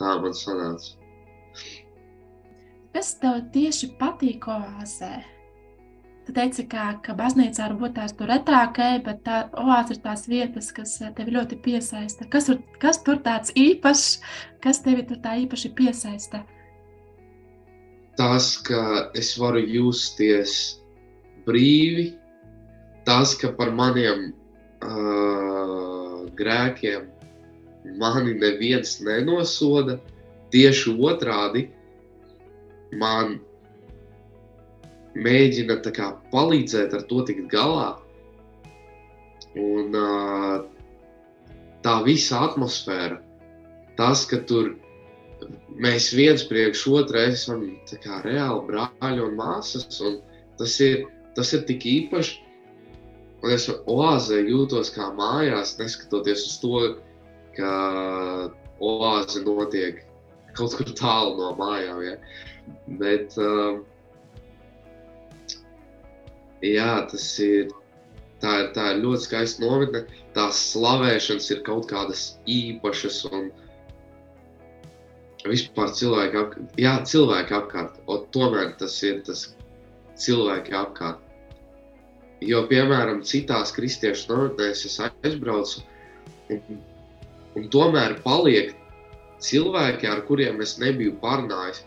Tā 0.00 0.16
man 0.22 0.32
sanāca. 0.32 0.96
Kas 2.90 3.12
tev 3.22 3.44
tieši 3.54 3.92
patīk 4.00 4.48
oāzē? 4.50 5.20
Tu 6.26 6.34
teici, 6.36 6.64
ka, 6.70 6.96
ka 7.04 7.14
baznīcā 7.18 7.68
varbūt 7.70 7.94
tās 7.96 8.12
tur 8.18 8.28
retāk, 8.30 8.80
bet 9.06 9.22
tā 9.26 9.44
oāze 9.62 9.94
ir 9.94 10.00
tās 10.02 10.26
vietas, 10.30 10.70
kas 10.74 10.96
eh, 11.02 11.12
tevi 11.16 11.34
ļoti 11.36 11.58
piesaista. 11.64 12.26
Kas 12.30 12.50
tur, 12.50 12.58
kas 12.82 13.00
tur 13.06 13.22
tāds 13.24 13.54
īpašs, 13.58 14.20
kas 14.62 14.82
tevi 14.84 15.06
tur 15.06 15.22
tā 15.22 15.36
īpaši 15.44 15.72
piesaista? 15.78 16.42
Tas, 18.18 18.52
ka 18.66 19.08
es 19.16 19.32
varu 19.38 19.62
justies 19.64 20.82
brīvi, 21.46 22.10
tas, 23.06 23.32
ka 23.38 23.54
par 23.56 23.70
maniem 23.72 24.32
uh, 24.84 26.26
grēkiem 26.36 27.06
mani 28.02 28.34
neviens 28.36 28.98
nenosoda, 29.00 29.96
tieši 30.52 30.98
otrādi 30.98 31.70
man 32.98 33.38
mēģina 35.14 35.78
kā, 35.94 36.12
palīdzēt 36.32 36.94
ar 36.94 37.06
to 37.10 37.22
tikt 37.28 37.48
galā. 37.52 37.94
Un 39.58 39.96
uh, 39.98 40.60
tā 41.82 41.96
visa 42.06 42.44
atmosfēra, 42.46 43.18
tas, 43.98 44.22
ka 44.30 44.38
tur 44.46 44.76
mēs 45.80 46.10
viens 46.14 46.44
priekš 46.46 46.84
otra 46.92 47.24
esam 47.32 47.64
kā 48.04 48.20
reāli 48.26 48.66
brāļi 48.68 49.24
un 49.24 49.34
māsas, 49.38 50.00
un 50.04 50.20
tas 50.60 50.76
ir, 50.84 51.06
tas 51.34 51.52
ir 51.56 51.66
tik 51.68 51.86
īpaši. 51.86 52.38
Un 53.40 53.54
es 53.54 53.64
oāzē 53.72 54.42
jūtos 54.44 54.92
kā 54.92 55.08
mājās, 55.16 55.78
neskatoties 55.78 56.44
uz 56.44 56.56
to, 56.60 56.80
ka 57.56 57.72
oāze 58.84 59.40
notiek 59.46 60.02
kaut 60.56 60.76
kur 60.76 60.92
tālu 60.98 61.38
no 61.38 61.54
mājām. 61.56 62.02
Ja? 62.04 62.16
Bet, 63.00 63.36
um, 63.38 63.82
jā, 66.64 66.92
tas 67.10 67.26
ir, 67.44 67.70
tā 68.42 68.56
ir, 68.64 68.68
tā 68.76 68.90
ir 68.94 69.02
ļoti 69.04 69.26
skaista 69.26 69.64
nometne. 69.64 70.04
Tās 70.36 70.60
slavēšanas 70.72 71.50
ir 71.54 71.64
kaut 71.66 71.88
kādas 71.90 72.24
īpašas 72.50 73.24
un 73.30 73.50
vispār 75.48 75.94
cilvēki 75.96 76.38
apkārt. 76.42 76.78
Jā, 76.80 76.94
cilvēki 77.06 77.56
apkārt, 77.56 77.98
un 78.10 78.26
tomēr 78.34 78.74
tas 78.80 78.96
ir 79.06 79.22
tas 79.26 79.48
cilvēki 80.20 80.76
apkārt. 80.76 81.26
Jo, 82.44 82.62
piemēram, 82.68 83.20
citās 83.28 83.72
kristiešu 83.76 84.30
nometnēs 84.30 84.86
es 84.88 84.96
aizbraucu, 85.04 85.82
un, 86.52 86.78
un 87.58 87.66
tomēr 87.72 88.16
paliek 88.24 88.72
cilvēki, 89.44 90.08
ar 90.08 90.22
kuriem 90.28 90.60
es 90.64 90.78
nebiju 90.80 91.18
parunājis. 91.20 91.84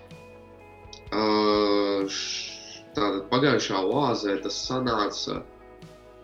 Tātad 2.94 3.24
pagājušā 3.32 3.80
oāzē 3.90 4.38
tas 4.44 4.60
sanāca 4.68 5.40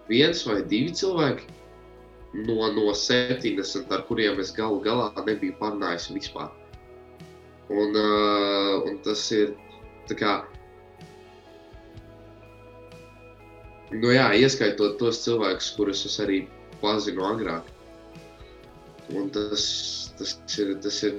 viens 0.09 0.43
vai 0.47 0.59
divi 0.69 0.93
cilvēki 0.93 1.47
no, 2.45 2.59
no 2.75 2.93
70, 2.93 3.89
ar 3.89 4.05
kuriem 4.09 4.39
es 4.43 4.53
galu 4.53 4.81
galā 4.85 5.09
nebiju 5.25 5.57
parunājis 5.61 6.09
vispār. 6.13 6.51
Un, 7.69 7.93
uh, 7.93 8.79
un 8.89 8.97
tas 9.05 9.25
ir 9.35 9.53
tā 10.09 10.17
kā 10.17 10.37
Nu, 13.89 14.11
jā, 14.13 14.27
ieskaitot 14.37 14.99
tos 15.01 15.23
cilvēkus, 15.23 15.71
kurus 15.73 16.03
es 16.05 16.19
arī 16.21 16.43
pazinu 16.81 17.23
agrāk. 17.25 17.65
Un 19.17 19.31
tas, 19.33 19.63
tas, 20.19 20.35
ir, 20.61 20.75
tas, 20.83 20.99
ir, 21.07 21.15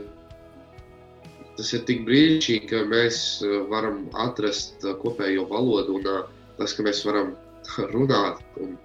tas 1.60 1.74
ir 1.76 1.84
tik 1.88 2.06
brīnišķīgi, 2.08 2.68
ka 2.70 2.82
mēs 2.88 3.20
uh, 3.44 3.60
varam 3.68 4.06
atrast 4.24 4.80
uh, 4.86 4.94
kopējo 5.02 5.44
valodu 5.50 5.98
un 5.98 6.08
uh, 6.08 6.22
tas, 6.56 6.72
ka 6.72 6.86
mēs 6.86 7.04
varam 7.04 7.34
runāt 7.94 8.40
un 8.60 8.78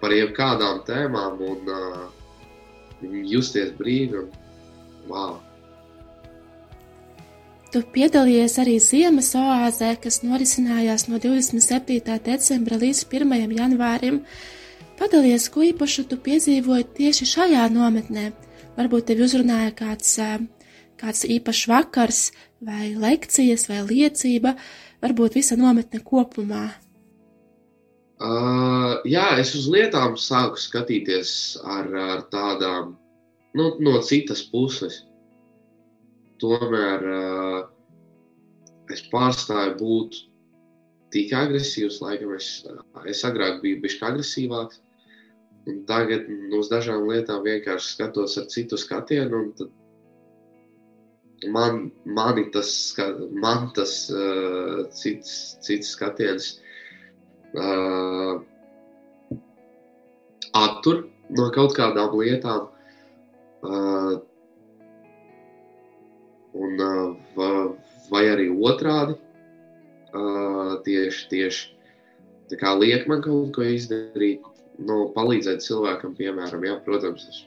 par 0.00 0.14
jebkādām 0.14 0.84
tēmām 0.86 1.42
un 1.44 1.70
justies 3.28 3.74
brīvi. 3.76 4.22
Wow. 5.10 5.40
Tu 7.70 7.82
piedalījies 7.94 8.56
arī 8.62 8.78
ziemas 8.82 9.28
oāzē, 9.38 9.92
kas 10.02 10.22
norisinājās 10.24 11.04
no 11.10 11.20
27. 11.22 12.16
decembra 12.24 12.78
līdz 12.80 13.04
1. 13.06 13.52
janvārim. 13.58 14.22
Padalies, 14.98 15.46
ko 15.52 15.62
īpašu 15.68 16.06
tu 16.10 16.18
piedzīvoji 16.24 16.88
tieši 16.96 17.28
šajā 17.34 17.68
nometnē. 17.74 18.30
Varbūt 18.78 19.10
tevi 19.12 19.26
uzrunāja 19.26 19.70
kāds, 19.76 20.16
kāds 21.00 21.24
īpašs 21.24 21.66
vakars, 21.70 22.20
vai 22.64 22.92
lekcijas, 22.94 23.66
vai 23.70 23.80
liecība, 23.86 24.54
varbūt 25.02 25.40
visa 25.40 25.56
nometne 25.56 26.02
kopumā. 26.04 26.68
Uh, 28.20 29.00
jā, 29.08 29.30
es 29.40 29.54
uz 29.56 29.64
lietām 29.72 30.18
sāku 30.20 30.60
skatīties 30.60 31.30
ar, 31.64 31.86
ar 31.88 32.26
tādām 32.28 32.98
nu, 33.56 33.70
no 33.80 33.94
citas 34.04 34.42
puses. 34.44 35.06
Tomēr 36.40 37.06
uh, 37.08 37.62
es 38.92 39.00
pārstāju 39.08 39.78
būt 39.80 40.20
tik 41.14 41.32
agresīvs, 41.32 42.02
laikam 42.04 42.36
es, 42.36 42.50
es 43.08 43.24
agrāk 43.24 43.62
biju 43.64 43.80
bijis 43.80 43.98
agresīvāks. 44.04 44.82
Un 45.68 45.82
tagad 45.88 46.28
uz 46.56 46.70
dažām 46.72 47.08
lietām 47.08 47.42
vienkārši 47.44 47.94
skatos 47.94 48.36
ar 48.40 48.46
citu 48.52 48.76
skatienu. 48.80 49.46
tad 49.56 49.72
Man, 51.48 51.90
mani 52.04 52.50
tas, 52.52 52.94
man 53.32 53.70
tas 53.72 54.10
uh, 54.12 54.84
cits, 54.92 55.56
cits 55.64 55.94
skatiens 55.96 56.60
uh, 57.56 58.42
attur 60.52 61.06
no 61.32 61.48
kaut 61.54 61.72
kādām 61.78 62.12
lietām. 62.20 62.68
Uh, 63.64 64.20
un, 66.60 66.76
uh, 66.76 67.16
va- 67.36 67.72
vai 68.12 68.24
arī 68.28 68.50
otrādi, 68.52 69.16
uh, 70.12 70.76
tieši, 70.84 71.28
tieši 71.32 71.76
liek 72.80 73.06
man 73.08 73.22
kaut 73.22 73.52
ko 73.54 73.62
izdarīt, 73.62 74.42
nu, 74.78 75.12
palīdzēt 75.14 75.62
cilvēkam, 75.62 76.16
piemēram, 76.18 76.64
jā, 76.66 76.76
protams, 76.84 77.28
es 77.28 77.44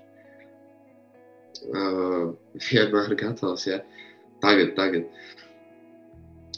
uh, 1.77 2.33
vienmēr 2.69 3.15
gatavs, 3.19 3.67
jā, 3.69 3.79
tagad, 4.43 4.73
tagad. 4.77 5.07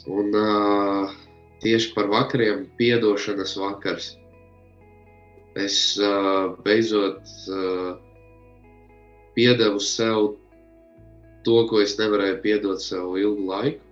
Un 0.06 0.30
uh, 0.38 1.14
tieši 1.64 1.92
par 1.96 2.10
vakariem 2.12 2.66
piedošanas 2.78 3.56
vakars. 3.58 4.12
Es 5.56 5.96
uh, 5.98 6.52
beidzot 6.64 7.22
uh, 7.48 7.96
piedevu 9.34 9.80
sev 9.80 10.34
to, 11.46 11.56
ko 11.70 11.80
es 11.80 11.96
nevarēju 11.98 12.40
piedot 12.44 12.82
sev 12.82 13.16
ilgu 13.20 13.48
laiku. 13.48 13.82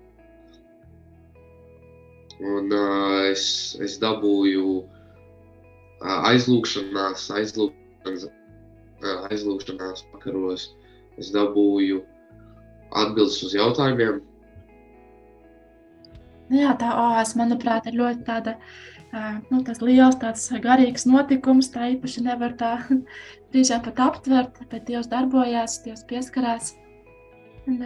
Un 2.44 2.72
uh, 2.74 3.24
es, 3.31 3.46
es 3.81 3.96
dabūju 4.03 4.66
uh, 4.83 6.31
aizlūgšanās, 6.31 7.29
aizlūgšanās, 7.38 8.27
uh, 8.29 9.29
aizlūgšanās 9.31 10.05
vakaros. 10.12 10.72
Es 11.20 11.31
dabūju 11.35 12.03
atbildes 12.94 13.42
uz 13.46 13.55
jautājumiem. 13.57 14.22
Nu 16.50 16.61
Jā, 16.61 16.74
tā 16.79 16.90
oāze, 17.00 17.38
manuprāt, 17.40 17.87
ir 17.88 17.96
ļoti 17.98 18.24
tāda, 18.27 18.59
nu, 19.48 19.62
tas 19.64 19.81
liels, 19.81 20.18
tāds 20.20 20.44
garīgs 20.64 21.07
notikums. 21.09 21.70
Tā 21.72 21.88
īpaši 21.94 22.24
nevar 22.27 22.57
tā 22.61 22.77
brīžā 23.55 23.81
pat 23.85 24.03
aptvert, 24.09 24.61
bet 24.70 24.85
Dievs 24.90 25.09
darbojās, 25.12 25.81
Dievs 25.87 26.05
pieskarās. 26.11 26.74
Un, 27.70 27.81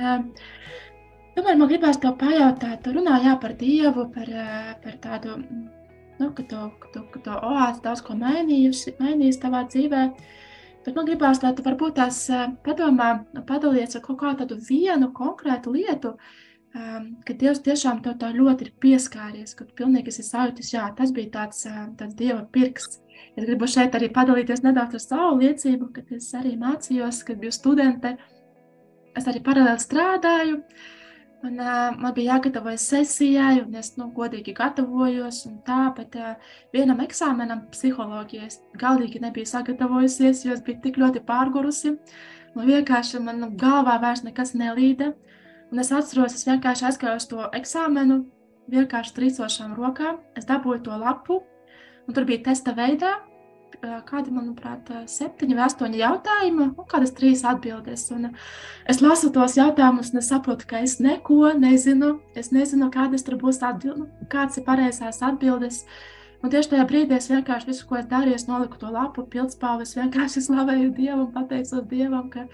tomēr 1.36 1.54
man 1.54 1.70
gribās 1.70 2.00
to 2.02 2.10
pajautāt, 2.18 2.82
tu 2.82 2.96
runā 2.96 3.20
jā, 3.22 3.36
par 3.38 3.54
Dievu, 3.60 4.08
par, 4.14 4.32
par 4.82 4.98
tādu, 5.04 5.38
nu, 6.18 6.32
ka 6.34 6.42
tu, 6.50 6.64
ka 6.82 6.92
tu, 6.96 7.04
ka 7.14 7.22
tu 7.28 7.38
oāze 7.52 7.84
daudz 7.84 8.02
ko 8.02 8.18
mainījusi, 8.18 8.98
mainījis 8.98 9.38
tavā 9.44 9.62
dzīvē. 9.70 10.02
Bet 10.86 10.96
man 10.96 11.08
gribās, 11.08 11.42
lai 11.42 11.54
tu 11.56 11.64
varbūt 11.66 11.96
tās 11.98 12.20
padomā, 12.64 13.08
padalies 13.48 13.96
ar 13.98 14.04
kaut 14.04 14.20
kādu 14.22 14.56
vienu 14.68 15.10
konkrētu 15.16 15.74
lietu, 15.74 16.14
ka 16.72 17.34
Dievs 17.40 17.60
tiešām 17.64 18.02
tev 18.04 18.18
tā 18.20 18.30
ļoti 18.34 18.66
ir 18.66 18.72
pieskāries, 18.82 19.54
ka 19.56 19.66
tu 19.66 19.74
pilnīgi 19.80 20.12
esi 20.12 20.24
sajūtis, 20.26 20.72
jā, 20.74 20.84
tas 20.96 21.12
bija 21.16 21.32
tāds, 21.38 21.64
uh, 21.66 21.86
tāds 21.98 22.16
Dieva 22.18 22.44
pirksts. 22.52 23.00
Es 23.38 23.46
gribu 23.46 23.68
šeit 23.70 23.94
arī 23.94 24.10
padalīties 24.14 24.62
nedaudz 24.64 24.98
ar 24.98 25.02
savu 25.02 25.38
liecību, 25.42 25.90
kad 25.94 26.12
es 26.14 26.28
arī 26.38 26.54
mācījos, 26.60 27.22
kad 27.26 27.40
biju 27.42 27.54
studente. 27.54 28.14
Es 29.18 29.26
arī 29.30 29.42
paralēli 29.42 29.82
strādāju, 29.82 30.60
un 31.46 31.60
uh, 31.62 31.94
man 31.94 32.14
bija 32.16 32.34
jāgatavojas 32.34 32.88
sesijai, 32.90 33.60
un 33.62 33.76
es, 33.78 33.92
nu, 34.00 34.08
godīgi 34.16 34.56
gatavojos, 34.56 35.44
tā, 35.66 35.84
bet 35.96 36.16
uh, 36.18 36.34
vienam 36.74 37.04
eksāmenam 37.04 37.66
psiholoģijai 37.74 38.48
es 38.48 38.58
galīgi 38.80 39.22
nebiju 39.22 39.46
sagatavojusies, 39.52 40.44
jo 40.46 40.56
es 40.56 40.64
biju 40.66 40.82
tik 40.82 40.98
ļoti 40.98 41.22
pārgurusi, 41.28 41.94
un 42.56 42.68
vienkārši 42.68 43.22
man 43.22 43.42
nu, 43.44 43.52
galvā 43.60 44.00
vairs 44.02 44.24
nekas 44.26 44.56
nelīda, 44.58 45.12
Un 45.68 45.82
es 45.82 45.90
atceros, 45.92 46.32
es 46.32 46.46
vienkārši 46.48 46.86
aizgāju 46.88 47.20
uz 47.20 47.26
to 47.28 47.46
eksāmenu, 47.56 48.22
vienkārši 48.72 49.12
trīsošām 49.18 49.74
rokām. 49.76 50.22
Es 50.38 50.48
dabūju 50.48 50.80
to 50.86 50.96
lapu, 50.96 51.42
un 52.08 52.16
tur 52.16 52.24
bija 52.28 52.46
testa 52.46 52.72
veidā. 52.76 53.18
Kādi, 53.78 54.32
manuprāt, 54.34 54.88
septiņi 55.06 55.54
vai 55.54 55.66
astoņi 55.68 56.00
jautājumi, 56.00 56.64
un 56.80 56.86
kādas 56.90 57.12
trīs 57.14 57.44
atbildes. 57.46 58.08
Un 58.10 58.32
es 58.90 58.98
lasu 59.04 59.30
tos 59.30 59.54
jautājumus, 59.58 60.10
un 60.12 60.18
es 60.18 60.30
saprotu, 60.32 60.66
ka 60.66 60.80
es 60.82 60.96
neko 60.98 61.52
nezinu. 61.54 62.16
Es 62.34 62.50
nezinu, 62.50 62.88
kādas 62.94 63.22
tur 63.26 63.36
būs 63.38 63.60
atbildes, 63.62 64.08
kādas 64.32 64.58
ir 64.58 64.66
pareizās 64.66 65.22
atbildes. 65.22 65.84
Un 66.42 66.50
tieši 66.50 66.72
tajā 66.72 66.88
brīdī 66.90 67.16
es 67.18 67.30
vienkārši 67.30 67.70
visu, 67.70 67.86
ko 67.86 67.98
es 67.98 68.10
darīju, 68.10 68.38
es 68.38 68.48
noliku 68.50 68.78
to 68.78 68.90
lapu, 68.94 69.24
pildspāvu, 69.30 69.86
es 69.86 69.94
vienkārši 69.98 70.42
slavēju 70.48 70.90
Dievu 70.98 71.22
un 71.26 71.30
pateicos 71.34 71.86
Dievam, 71.90 72.28
ka 72.34 72.48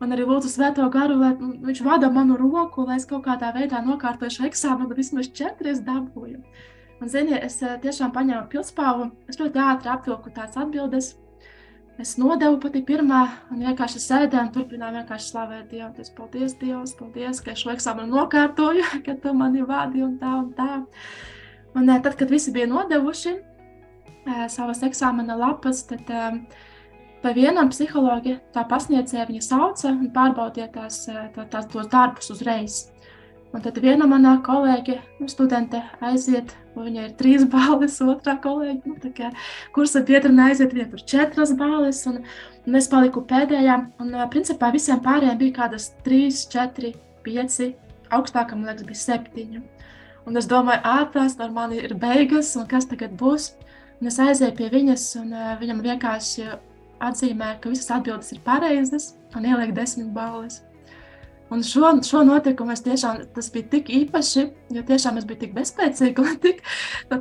man 0.00 0.16
arī 0.16 0.26
lūdzu 0.26 0.50
svēto 0.50 0.86
garu, 0.94 1.20
lai 1.20 1.32
viņš 1.38 1.84
vada 1.86 2.10
manu 2.10 2.38
roku, 2.40 2.86
lai 2.86 2.98
es 2.98 3.06
kaut 3.10 3.26
kādā 3.26 3.50
veidā 3.54 3.82
nokārtoju 3.86 4.36
šo 4.36 4.50
eksāmenu, 4.50 4.98
vismaz 4.98 5.30
četras 5.30 5.82
dabūju. 5.86 6.42
Un, 7.00 7.08
zini, 7.08 7.36
es 7.40 7.58
eh, 7.64 7.78
tiešām 7.80 8.12
paņēmu 8.12 8.46
pilspāvu, 8.52 9.08
es 9.30 9.40
ļoti 9.40 9.60
ātri 9.64 9.92
apvilku 9.92 10.32
tās 10.36 10.56
atbildes. 10.60 11.14
Es 12.00 12.14
nodevu 12.20 12.56
pati 12.62 12.80
pirmā, 12.84 13.20
un 13.52 13.60
vienkārši 13.64 14.00
sēdēju 14.00 14.46
un 14.46 14.52
turpināju 14.54 15.00
vienkārši 15.00 15.32
slavēt 15.32 15.72
Dievu. 15.72 15.90
Es 16.00 16.12
paldies, 16.16 16.54
Dievs, 16.60 16.94
paldies, 16.96 17.42
ka 17.44 17.56
šo 17.56 17.74
eksāmenu 17.74 18.14
nokārtoju, 18.14 18.86
ka 19.06 19.16
tu 19.20 19.34
mani 19.36 19.64
vadi 19.68 20.04
un 20.06 20.16
tā 20.20 20.32
un 20.40 20.50
tā. 20.56 20.70
Un 21.76 21.88
eh, 21.88 22.02
tad, 22.04 22.16
kad 22.20 22.32
visi 22.32 22.52
bija 22.56 22.68
nodevuši 22.70 23.36
eh, 23.36 24.44
savas 24.52 24.84
eksāmena 24.88 25.36
lapas, 25.40 25.84
tad 25.88 26.08
Pa 27.20 27.34
vienam 27.36 27.68
psihologi 27.68 28.38
tā 28.54 28.62
pasniedzēja, 28.68 29.26
viņa 29.28 29.42
sauca 29.44 29.90
un 29.90 30.08
pārbaudiet 30.14 30.72
tās, 30.72 31.02
eh, 31.08 31.26
tā, 31.34 31.44
tās 31.52 31.66
tos 31.68 31.88
darbus 31.92 32.32
uzreiz. 32.32 32.86
Un 33.50 33.62
tad 33.64 33.80
viena 33.82 34.06
manā 34.06 34.36
kolēģe, 34.46 34.96
nu, 35.18 35.26
studente, 35.30 35.80
aiziet, 36.06 36.52
viņai 36.76 37.08
ir 37.08 37.14
trīs 37.18 37.46
balvas, 37.54 37.96
otrā 38.04 38.36
kolēģe, 38.44 38.78
nu, 38.86 38.94
tā 39.02 39.10
kā 39.16 39.30
kursa 39.74 40.04
biedrene 40.06 40.46
aiziet, 40.46 40.74
viņai 40.76 40.88
tur 40.92 41.02
četras 41.12 41.54
balvas, 41.58 42.04
un, 42.06 42.20
un 42.66 42.78
es 42.78 42.86
paliku 42.92 43.24
pēdējā. 43.26 43.76
Un, 44.02 44.14
principā, 44.30 44.70
visiem 44.74 45.02
pārējiem 45.02 45.42
bija 45.42 45.56
kādas 45.64 45.90
trīs, 46.06 46.44
četri, 46.52 46.94
pieci, 47.26 47.72
augstākam, 48.14 48.62
liekas, 48.68 48.86
bija 48.86 49.02
septiņi. 49.02 49.64
Un 50.30 50.38
es 50.38 50.46
domāju, 50.46 50.84
ārprāts, 50.86 51.38
ar 51.42 51.50
mani 51.50 51.80
ir 51.82 51.96
beigas, 51.98 52.52
un 52.60 52.70
kas 52.70 52.86
tagad 52.86 53.18
būs? 53.18 53.54
Un 54.00 54.08
es 54.08 54.18
aizēju 54.22 54.54
pie 54.56 54.70
viņas, 54.72 55.06
un 55.20 55.34
viņam 55.60 55.82
vienkārši 55.84 56.46
atzīmē, 57.02 57.56
ka 57.60 57.72
visas 57.72 57.90
atbildes 57.96 58.30
ir 58.32 58.42
pareizas 58.46 59.14
un 59.36 59.46
ieliek 59.48 59.74
desmit 59.76 60.12
balvas. 60.14 60.60
Un 61.50 61.64
šo, 61.66 61.88
šo 62.06 62.20
notikumu 62.22 62.70
es 62.76 62.84
tiešām, 62.86 63.24
tas 63.34 63.48
bija 63.50 63.66
tik 63.72 63.88
īpaši, 63.90 64.44
jo 64.76 64.82
tiešām 64.86 65.16
es 65.18 65.24
biju 65.26 65.40
tik 65.40 65.56
bezspēcīga 65.56 66.22
un 66.22 66.38
tik, 66.44 66.60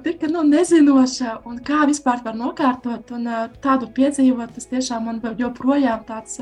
tik 0.05 0.27
nu, 0.29 0.43
nezinoša, 0.45 1.39
un 1.49 1.57
kā 1.65 1.87
vispār 1.89 2.21
var 2.27 2.37
nokārtot 2.37 3.09
un 3.17 3.25
tādu 3.63 3.89
piedzīvot, 3.97 4.53
tas 4.53 4.69
tiešām 4.69 5.09
man 5.09 5.23
joprojām 5.39 6.05
tāds 6.05 6.37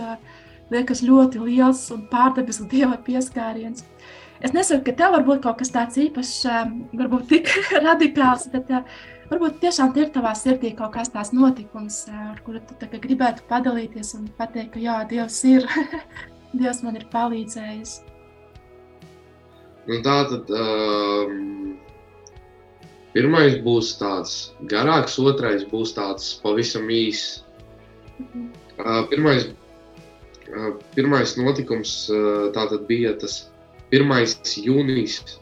liekas 0.74 1.04
ļoti 1.08 1.40
liels 1.46 1.88
un 1.96 2.04
pārdabisks 2.12 2.68
dieva 2.74 3.00
pieskāriens. 3.08 3.88
Es 4.44 4.52
nesaku, 4.54 4.84
ka 4.90 4.98
tev 5.00 5.16
var 5.16 5.24
būt 5.26 5.46
kaut 5.48 5.64
kas 5.64 5.72
tāds 5.74 5.98
īpašs, 5.98 6.34
varbūt 7.00 7.28
tik 7.32 7.54
radikāls, 7.88 8.50
bet 8.52 8.70
varbūt 9.32 9.62
tiešām 9.64 9.96
ir 9.98 10.12
tavā 10.14 10.36
sirdī 10.38 10.76
kaut 10.76 10.92
kas 11.00 11.16
tāds 11.16 11.32
notikums, 11.34 12.04
ar 12.12 12.44
kuru 12.44 12.60
tu 12.68 13.00
gribētu 13.08 13.48
padalīties 13.48 14.18
un 14.20 14.28
pateikt, 14.38 14.76
ka 14.76 14.84
jā, 14.84 15.00
Dievs 15.10 15.40
ir, 15.48 15.66
Dievs 16.56 16.84
man 16.86 16.96
ir 16.96 17.04
palīdzējis. 17.12 17.98
Nu, 19.88 20.00
tā 20.04 20.16
tad 20.28 20.50
um, 20.52 21.76
pirmais 23.14 23.58
būs 23.64 23.94
tāds 24.00 24.34
garāks, 24.72 25.18
otrais 25.20 25.66
būs 25.68 25.94
tāds 25.96 26.34
pavisam 26.44 26.90
īss. 26.92 27.44
Uh, 28.20 29.04
pirmais, 29.12 29.50
uh, 30.52 30.74
pirmais 30.96 31.36
notikums 31.40 31.94
uh, 32.12 32.50
tātad 32.56 32.88
bija 32.90 33.14
tas 33.20 33.46
1. 33.96 34.12
jūnijas, 34.64 35.38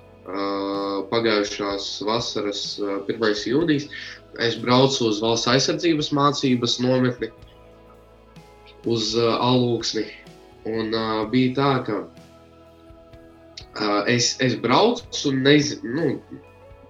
pagājušās 1.09 1.87
vasaras 2.05 2.61
uh, 2.81 2.99
1. 3.09 3.33
jūnijas. 3.49 3.89
Es 4.41 4.57
braucu 4.61 5.09
uz 5.09 5.21
valsts 5.23 5.49
aizsardzības 5.49 6.11
mācības 6.17 6.79
nometni, 6.83 7.29
uz 8.89 9.13
alūksni. 9.17 10.05
Un 10.65 10.93
uh, 10.97 11.25
bija 11.29 11.53
tā, 11.59 11.69
ka 11.85 11.97
uh, 13.75 14.01
es, 14.09 14.33
es 14.41 14.55
braucu 14.61 15.29
un 15.29 15.43
nezinu, 15.45 15.93
nu, 15.93 16.41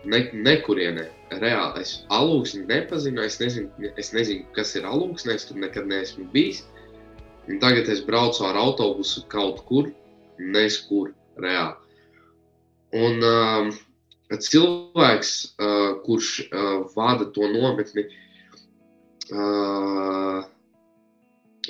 ne, 0.07 0.21
nekurienē. 0.47 1.09
Reāli 1.41 1.81
es 1.81 1.91
alūksni 2.13 2.67
nepazinu, 2.69 3.23
es 3.25 3.39
nezinu, 3.41 3.89
es 3.99 4.13
nezinu, 4.13 4.45
kas 4.55 4.75
ir 4.77 4.85
alūksne, 4.87 5.35
es 5.35 5.47
tur 5.49 5.57
nekad 5.59 5.89
neesmu 5.89 6.27
bijis. 6.31 6.61
Un 7.49 7.59
tagad 7.61 7.89
es 7.91 8.03
braucu 8.05 8.45
ar 8.45 8.57
autobusu 8.61 9.25
kaut 9.29 9.63
kur, 9.67 9.89
neskur 10.39 11.11
reāli. 11.41 11.75
Un 12.95 13.25
um, 13.27 13.71
cilvēks, 14.31 15.31
uh, 15.59 15.91
kurš 16.05 16.29
uh, 16.45 16.85
vada 16.95 17.27
to 17.35 17.49
nometni, 17.51 18.05
uh, 19.33 20.45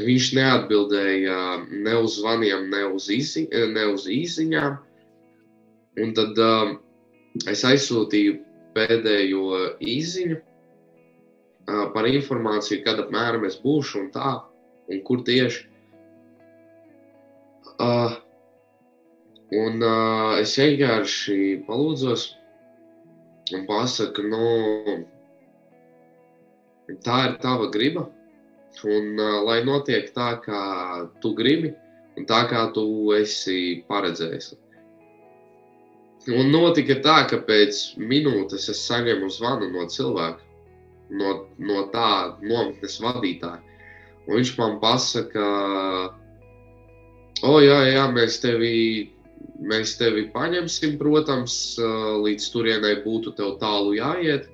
viņš 0.01 0.31
neatbildēja 0.35 1.37
ne 1.71 1.93
uz 2.01 2.17
zvaniem, 2.19 2.67
ne 2.71 2.83
uz, 2.91 3.07
izi, 3.13 3.45
ne 3.51 3.85
uz 3.93 4.07
īsiņām. 4.11 4.75
Un 6.03 6.11
tad 6.17 6.39
um, 6.43 6.73
es 7.47 7.63
aizsūtīju 7.67 8.35
pēdējo 8.75 9.61
īsiņu, 9.79 10.41
uh, 10.41 11.85
par 11.93 12.09
informāciju, 12.09 12.81
kad 12.83 12.99
apmēram 13.05 13.47
es 13.47 13.55
būšu 13.61 14.01
un 14.03 14.11
tā, 14.11 14.33
un 14.91 15.01
kur 15.07 15.23
tieši. 15.27 15.63
Uh, 17.75 18.17
un 19.55 19.79
uh, 19.83 20.35
es 20.41 20.57
vienkārši 20.59 21.39
palūdzos 21.67 22.27
un 23.55 23.65
pasaku, 23.69 24.23
nu, 24.27 24.99
tā 27.05 27.17
ir 27.29 27.39
tava 27.43 27.71
griba. 27.71 28.09
Un 28.83 29.15
uh, 29.15 29.39
lai 29.47 29.61
notiek 29.63 30.11
tā, 30.13 30.35
kā 30.43 30.61
tu 31.23 31.33
gribi, 31.37 31.71
un 32.19 32.27
tā 32.27 32.43
kā 32.51 32.67
tu 32.75 32.85
esi 33.15 33.83
paredzējis. 33.87 34.53
Un 36.33 36.49
notika 36.49 36.97
tā, 37.05 37.19
ka 37.29 37.37
pēc 37.45 37.99
minūtes 38.01 38.69
es 38.73 38.81
saņēmu 38.87 39.29
zvanu 39.29 39.69
no 39.69 39.85
cilvēka, 39.85 40.41
no, 41.13 41.33
no 41.61 41.85
tā 41.93 42.37
nometnes 42.41 42.97
vadītāja. 43.03 43.61
Un 44.25 44.39
viņš 44.39 44.55
man 44.57 44.79
pasaka, 44.81 45.45
o, 47.45 47.59
jā, 47.61 47.77
jā, 47.91 48.07
mēs 48.15 48.39
tevi, 48.41 48.73
mēs 49.61 49.99
tevi 49.99 50.25
paņemsim, 50.33 50.97
protams, 50.97 51.77
līdz 52.25 52.49
turienei 52.55 52.97
būtu 53.05 53.35
tev 53.37 53.59
tālu 53.61 53.93
jāiet. 53.99 54.49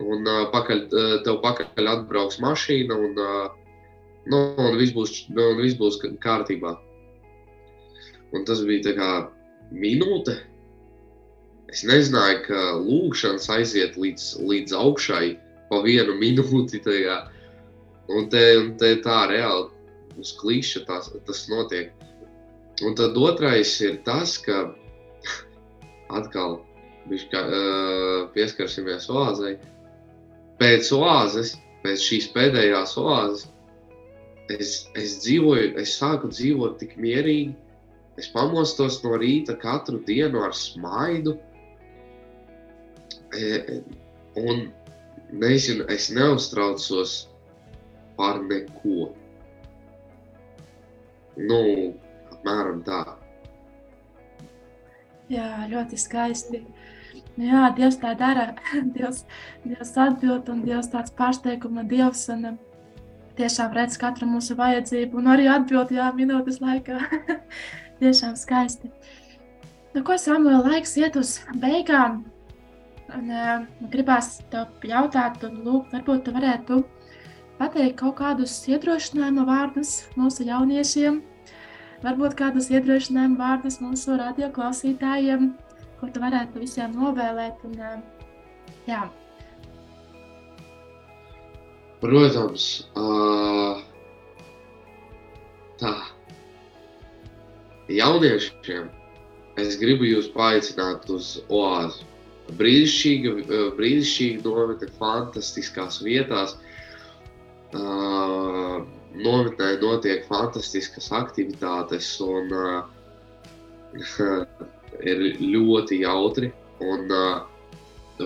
Un 0.00 0.28
ā, 0.28 0.36
pakaļ, 0.52 0.84
ā, 0.86 1.08
tev 1.26 1.40
pakaļ 1.44 1.90
atbrauks 1.94 2.38
mašīna, 2.40 2.96
un, 2.96 3.18
ā, 3.20 3.48
nu, 4.32 4.38
un, 4.56 4.78
viss 4.80 4.94
būs, 4.96 5.26
nu, 5.34 5.50
un 5.52 5.60
viss 5.60 5.78
būs 5.80 6.00
kārtībā. 6.22 6.76
Un 8.32 8.46
tas 8.48 8.62
bija 8.64 8.86
tā 8.88 8.94
kā 8.96 9.10
minūte. 9.74 10.38
Es 11.70 11.84
nezināju, 11.86 12.40
ka 12.46 12.62
lūkšanas 12.82 13.48
aiziet 13.54 13.98
līdz, 14.00 14.30
līdz 14.42 14.74
augšai 14.74 15.26
pa 15.70 15.82
vienu 15.84 16.16
minūti. 16.18 16.80
Tajā. 16.82 17.20
Un 18.10 18.26
te, 18.30 18.42
un 18.58 18.72
te 18.78 18.96
tā 19.04 19.20
reāli 19.30 19.68
uz 20.18 20.32
klīša 20.40 20.84
tas, 20.88 21.12
tas 21.26 21.44
notiek. 21.50 21.92
Un 22.82 22.96
tad 22.98 23.18
otrais 23.20 23.76
ir 23.84 24.00
tas, 24.06 24.38
ka 24.42 24.72
atkal 26.18 26.58
bišķi, 27.10 27.42
uh, 27.42 28.24
pieskarsimies 28.34 29.08
oāzei. 29.12 29.58
Pēc 30.60 30.90
oāzes, 30.92 31.54
pēc 31.80 32.02
šīs 32.04 32.26
pēdējās 32.34 32.90
oāzes, 33.00 33.46
es, 34.52 34.72
es 35.02 35.14
dzīvoju, 35.24 35.70
es 35.80 35.94
sāku 35.96 36.28
dzīvot 36.28 36.74
tik 36.82 36.98
mierīgi. 37.00 37.54
Es 38.20 38.28
pamostos 38.28 38.98
no 39.04 39.14
rīta 39.22 39.54
katru 39.56 40.02
dienu 40.04 40.42
ar 40.44 40.52
smaidu. 40.52 41.38
E, 43.32 43.78
un 44.42 44.66
nezinu, 45.44 45.86
es 45.88 46.10
neuztraucos 46.12 47.14
par 48.18 48.42
neko. 48.44 49.08
Nu, 51.40 51.62
apmēram 52.34 52.84
tā. 52.84 53.00
Jā, 55.32 55.48
ļoti 55.72 55.96
skaisti. 56.04 56.60
Nu 56.66 56.79
Jā, 57.40 57.68
Dievs 57.76 57.96
tā 58.00 58.12
dara. 58.18 58.50
Dievs, 58.96 59.24
Dievs 59.64 59.94
atbild, 59.96 60.50
un 60.52 60.64
Dievs 60.66 60.90
tāds 60.92 61.14
pārsteiguma 61.16 61.86
Dievs. 61.88 62.26
Un, 62.34 62.50
um, 62.52 62.58
tiešām 63.38 63.72
redz 63.72 63.96
katru 64.00 64.28
mūsu 64.28 64.56
vajadzību, 64.58 65.20
un 65.22 65.30
arī 65.32 65.46
atbild, 65.48 65.94
jā, 65.94 66.10
minūtes 66.16 66.60
laikā. 66.60 66.98
tiešām 68.02 68.36
skaisti. 68.36 68.90
Nu, 69.94 70.02
ko 70.06 70.18
Samuēl 70.20 70.66
laiks 70.66 70.96
iet 71.00 71.16
uz 71.18 71.38
beigām? 71.62 72.24
Un, 73.10 73.32
uh, 73.32 73.64
gribās 73.90 74.36
tev 74.52 74.84
jautāt, 74.86 75.40
un 75.48 75.62
lūgt, 75.64 75.94
varbūt 75.96 76.26
tu 76.26 76.34
varētu 76.36 76.82
pateikt 77.58 77.98
kaut 78.00 78.20
kādus 78.20 78.54
iedrošinājumu 78.70 79.42
vārdus 79.48 79.96
mūsu 80.16 80.46
jauniešiem, 80.46 81.18
varbūt 82.04 82.36
kādus 82.38 82.70
iedrošinājumu 82.70 83.40
vārdus 83.40 83.80
mūsu 83.82 84.14
radio 84.20 84.48
klausītājiem, 84.54 85.50
ko 86.00 86.10
tu 86.10 86.22
varētu 86.22 86.62
visiem 86.62 86.96
novēlēt. 86.96 87.64
Un, 87.68 88.04
jā, 88.88 89.04
Protams, 92.00 92.88
uh, 92.96 93.82
tā. 95.76 95.92
Jauniešiem 97.92 98.86
es 99.60 99.76
gribu 99.76 100.08
jūs 100.08 100.30
paaicināt 100.32 101.10
uz 101.12 101.34
oāzi. 101.52 102.06
Brīnišķīga, 102.56 103.34
brīnišķīga 103.76 104.40
nometne, 104.46 104.88
fantastiskās 104.96 106.00
vietās. 106.02 106.56
Uh, 107.76 108.80
nometnē 109.20 109.74
notiek 109.84 110.24
fantastiskas 110.26 111.12
aktivitātes 111.14 112.14
un 112.24 112.48
uh, 112.56 112.88
ir 115.06 115.22
ļoti 115.40 116.02
jautri. 116.04 116.52
Un, 116.80 117.10
uh, 117.12 117.50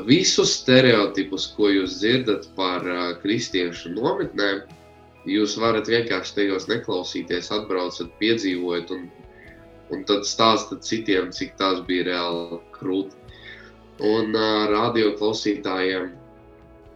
visus 0.06 0.56
stereotipus, 0.60 1.48
ko 1.56 1.70
jūs 1.70 1.98
dzirdat 2.00 2.48
par 2.56 2.86
uh, 2.86 3.12
kristiešu 3.22 3.92
nometnēm, 3.94 4.64
jūs 5.30 5.56
varat 5.60 5.88
vienkārši 5.90 6.34
tajos 6.40 6.68
neklausīties, 6.70 7.50
atbraucat, 7.54 8.10
piedzīvojat, 8.18 8.90
un, 8.94 9.08
un 9.94 10.04
tad 10.08 10.26
stāstat 10.28 10.84
citiem, 10.86 11.30
cik 11.32 11.54
tās 11.60 11.82
bija 11.86 12.08
reāli 12.10 12.60
krūti. 12.74 13.16
Un 14.04 14.34
uh, 14.34 14.66
radio 14.72 15.14
klausītājiem 15.18 16.10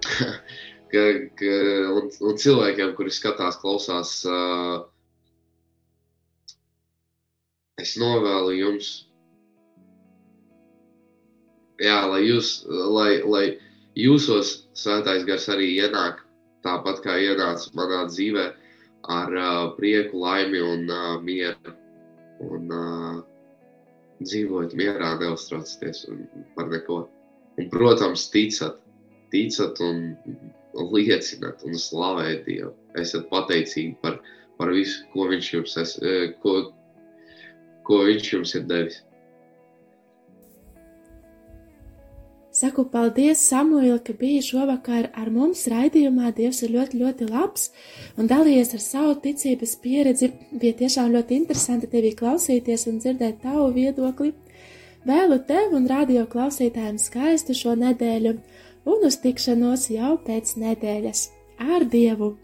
ka, 0.93 1.03
ka, 1.38 1.57
un, 1.95 2.09
un 2.11 2.38
cilvēkiem, 2.43 2.95
kuri 2.99 3.14
skatās, 3.14 3.61
klausās, 3.62 4.19
uh, 4.27 4.83
es 7.79 7.95
novēlu 8.01 8.57
jums 8.59 9.08
jā, 11.83 11.99
lai, 12.11 12.23
jūs, 12.27 12.53
lai, 12.69 13.11
lai 13.25 13.45
jūsos 13.99 14.55
svētais 14.79 15.27
gars 15.29 15.49
arī 15.53 15.73
ienāk 15.79 16.23
tāpat 16.67 17.03
kā 17.05 17.19
ienāca 17.23 17.71
manā 17.79 18.05
dzīvē 18.11 18.47
ar 19.09 19.35
uh, 19.35 19.75
prieku, 19.77 20.21
laimi 20.25 20.61
un 20.62 20.88
uh, 20.91 21.17
mieru. 21.23 21.75
Un 22.45 22.73
uh, 22.75 23.21
dzīvojot 24.23 24.75
mierā, 24.79 25.14
neuztraucieties 25.21 26.05
par 26.57 26.69
neko. 26.71 27.05
Un, 27.59 27.71
protams, 27.73 28.29
ticat, 28.35 28.79
ticat 29.33 29.81
un, 29.83 30.12
liecināt 30.79 31.64
un 31.67 31.79
slavēt 31.79 32.45
Dievu. 32.47 32.73
Esat 32.99 33.27
pateicīgi 33.33 33.97
par, 34.03 34.21
par 34.59 34.73
visu, 34.75 35.05
ko 35.14 35.29
viņš 35.31 35.51
jums, 35.55 35.77
es, 35.83 35.97
ko, 36.43 36.55
ko 37.87 38.03
viņš 38.07 38.33
jums 38.35 38.55
ir 38.59 38.67
devis. 38.71 39.03
Saku 42.59 42.83
paldies, 42.90 43.38
Samuēl, 43.47 44.01
ka 44.03 44.14
biji 44.18 44.40
šovakar 44.49 45.12
ar 45.14 45.29
mums 45.31 45.61
raidījumā. 45.71 46.33
Dievs 46.35 46.64
ir 46.66 46.73
ļoti, 46.75 46.99
ļoti 46.99 47.29
labs 47.31 47.68
un 48.18 48.27
dalījies 48.33 48.75
ar 48.75 48.83
savu 48.83 49.12
ticības 49.23 49.77
pieredzi. 49.85 50.33
Bija 50.51 50.75
tiešām 50.81 51.12
ļoti 51.14 51.38
interesanti 51.38 51.90
tevi 51.92 52.11
klausīties 52.18 52.88
un 52.90 52.99
dzirdēt 53.05 53.38
tavu 53.44 53.68
viedokli. 53.77 54.33
Vēlu 55.07 55.38
tev 55.47 55.79
un 55.79 55.87
radio 55.87 56.27
klausītājiem 56.27 56.99
skaistu 56.99 57.55
šo 57.55 57.77
nedēļu 57.79 58.35
un 58.90 59.07
uz 59.07 59.23
tikšanos 59.23 59.87
jau 59.94 60.16
pēc 60.27 60.57
nedēļas. 60.59 61.25
Ar 61.62 61.87
Dievu! 61.87 62.35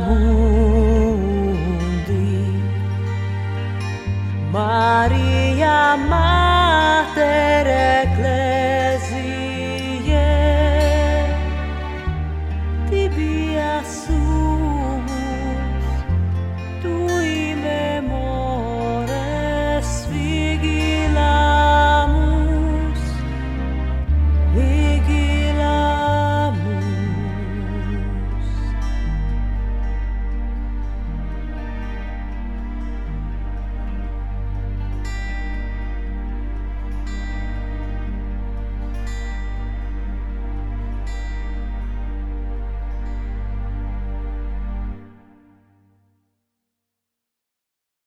bu 0.00 0.33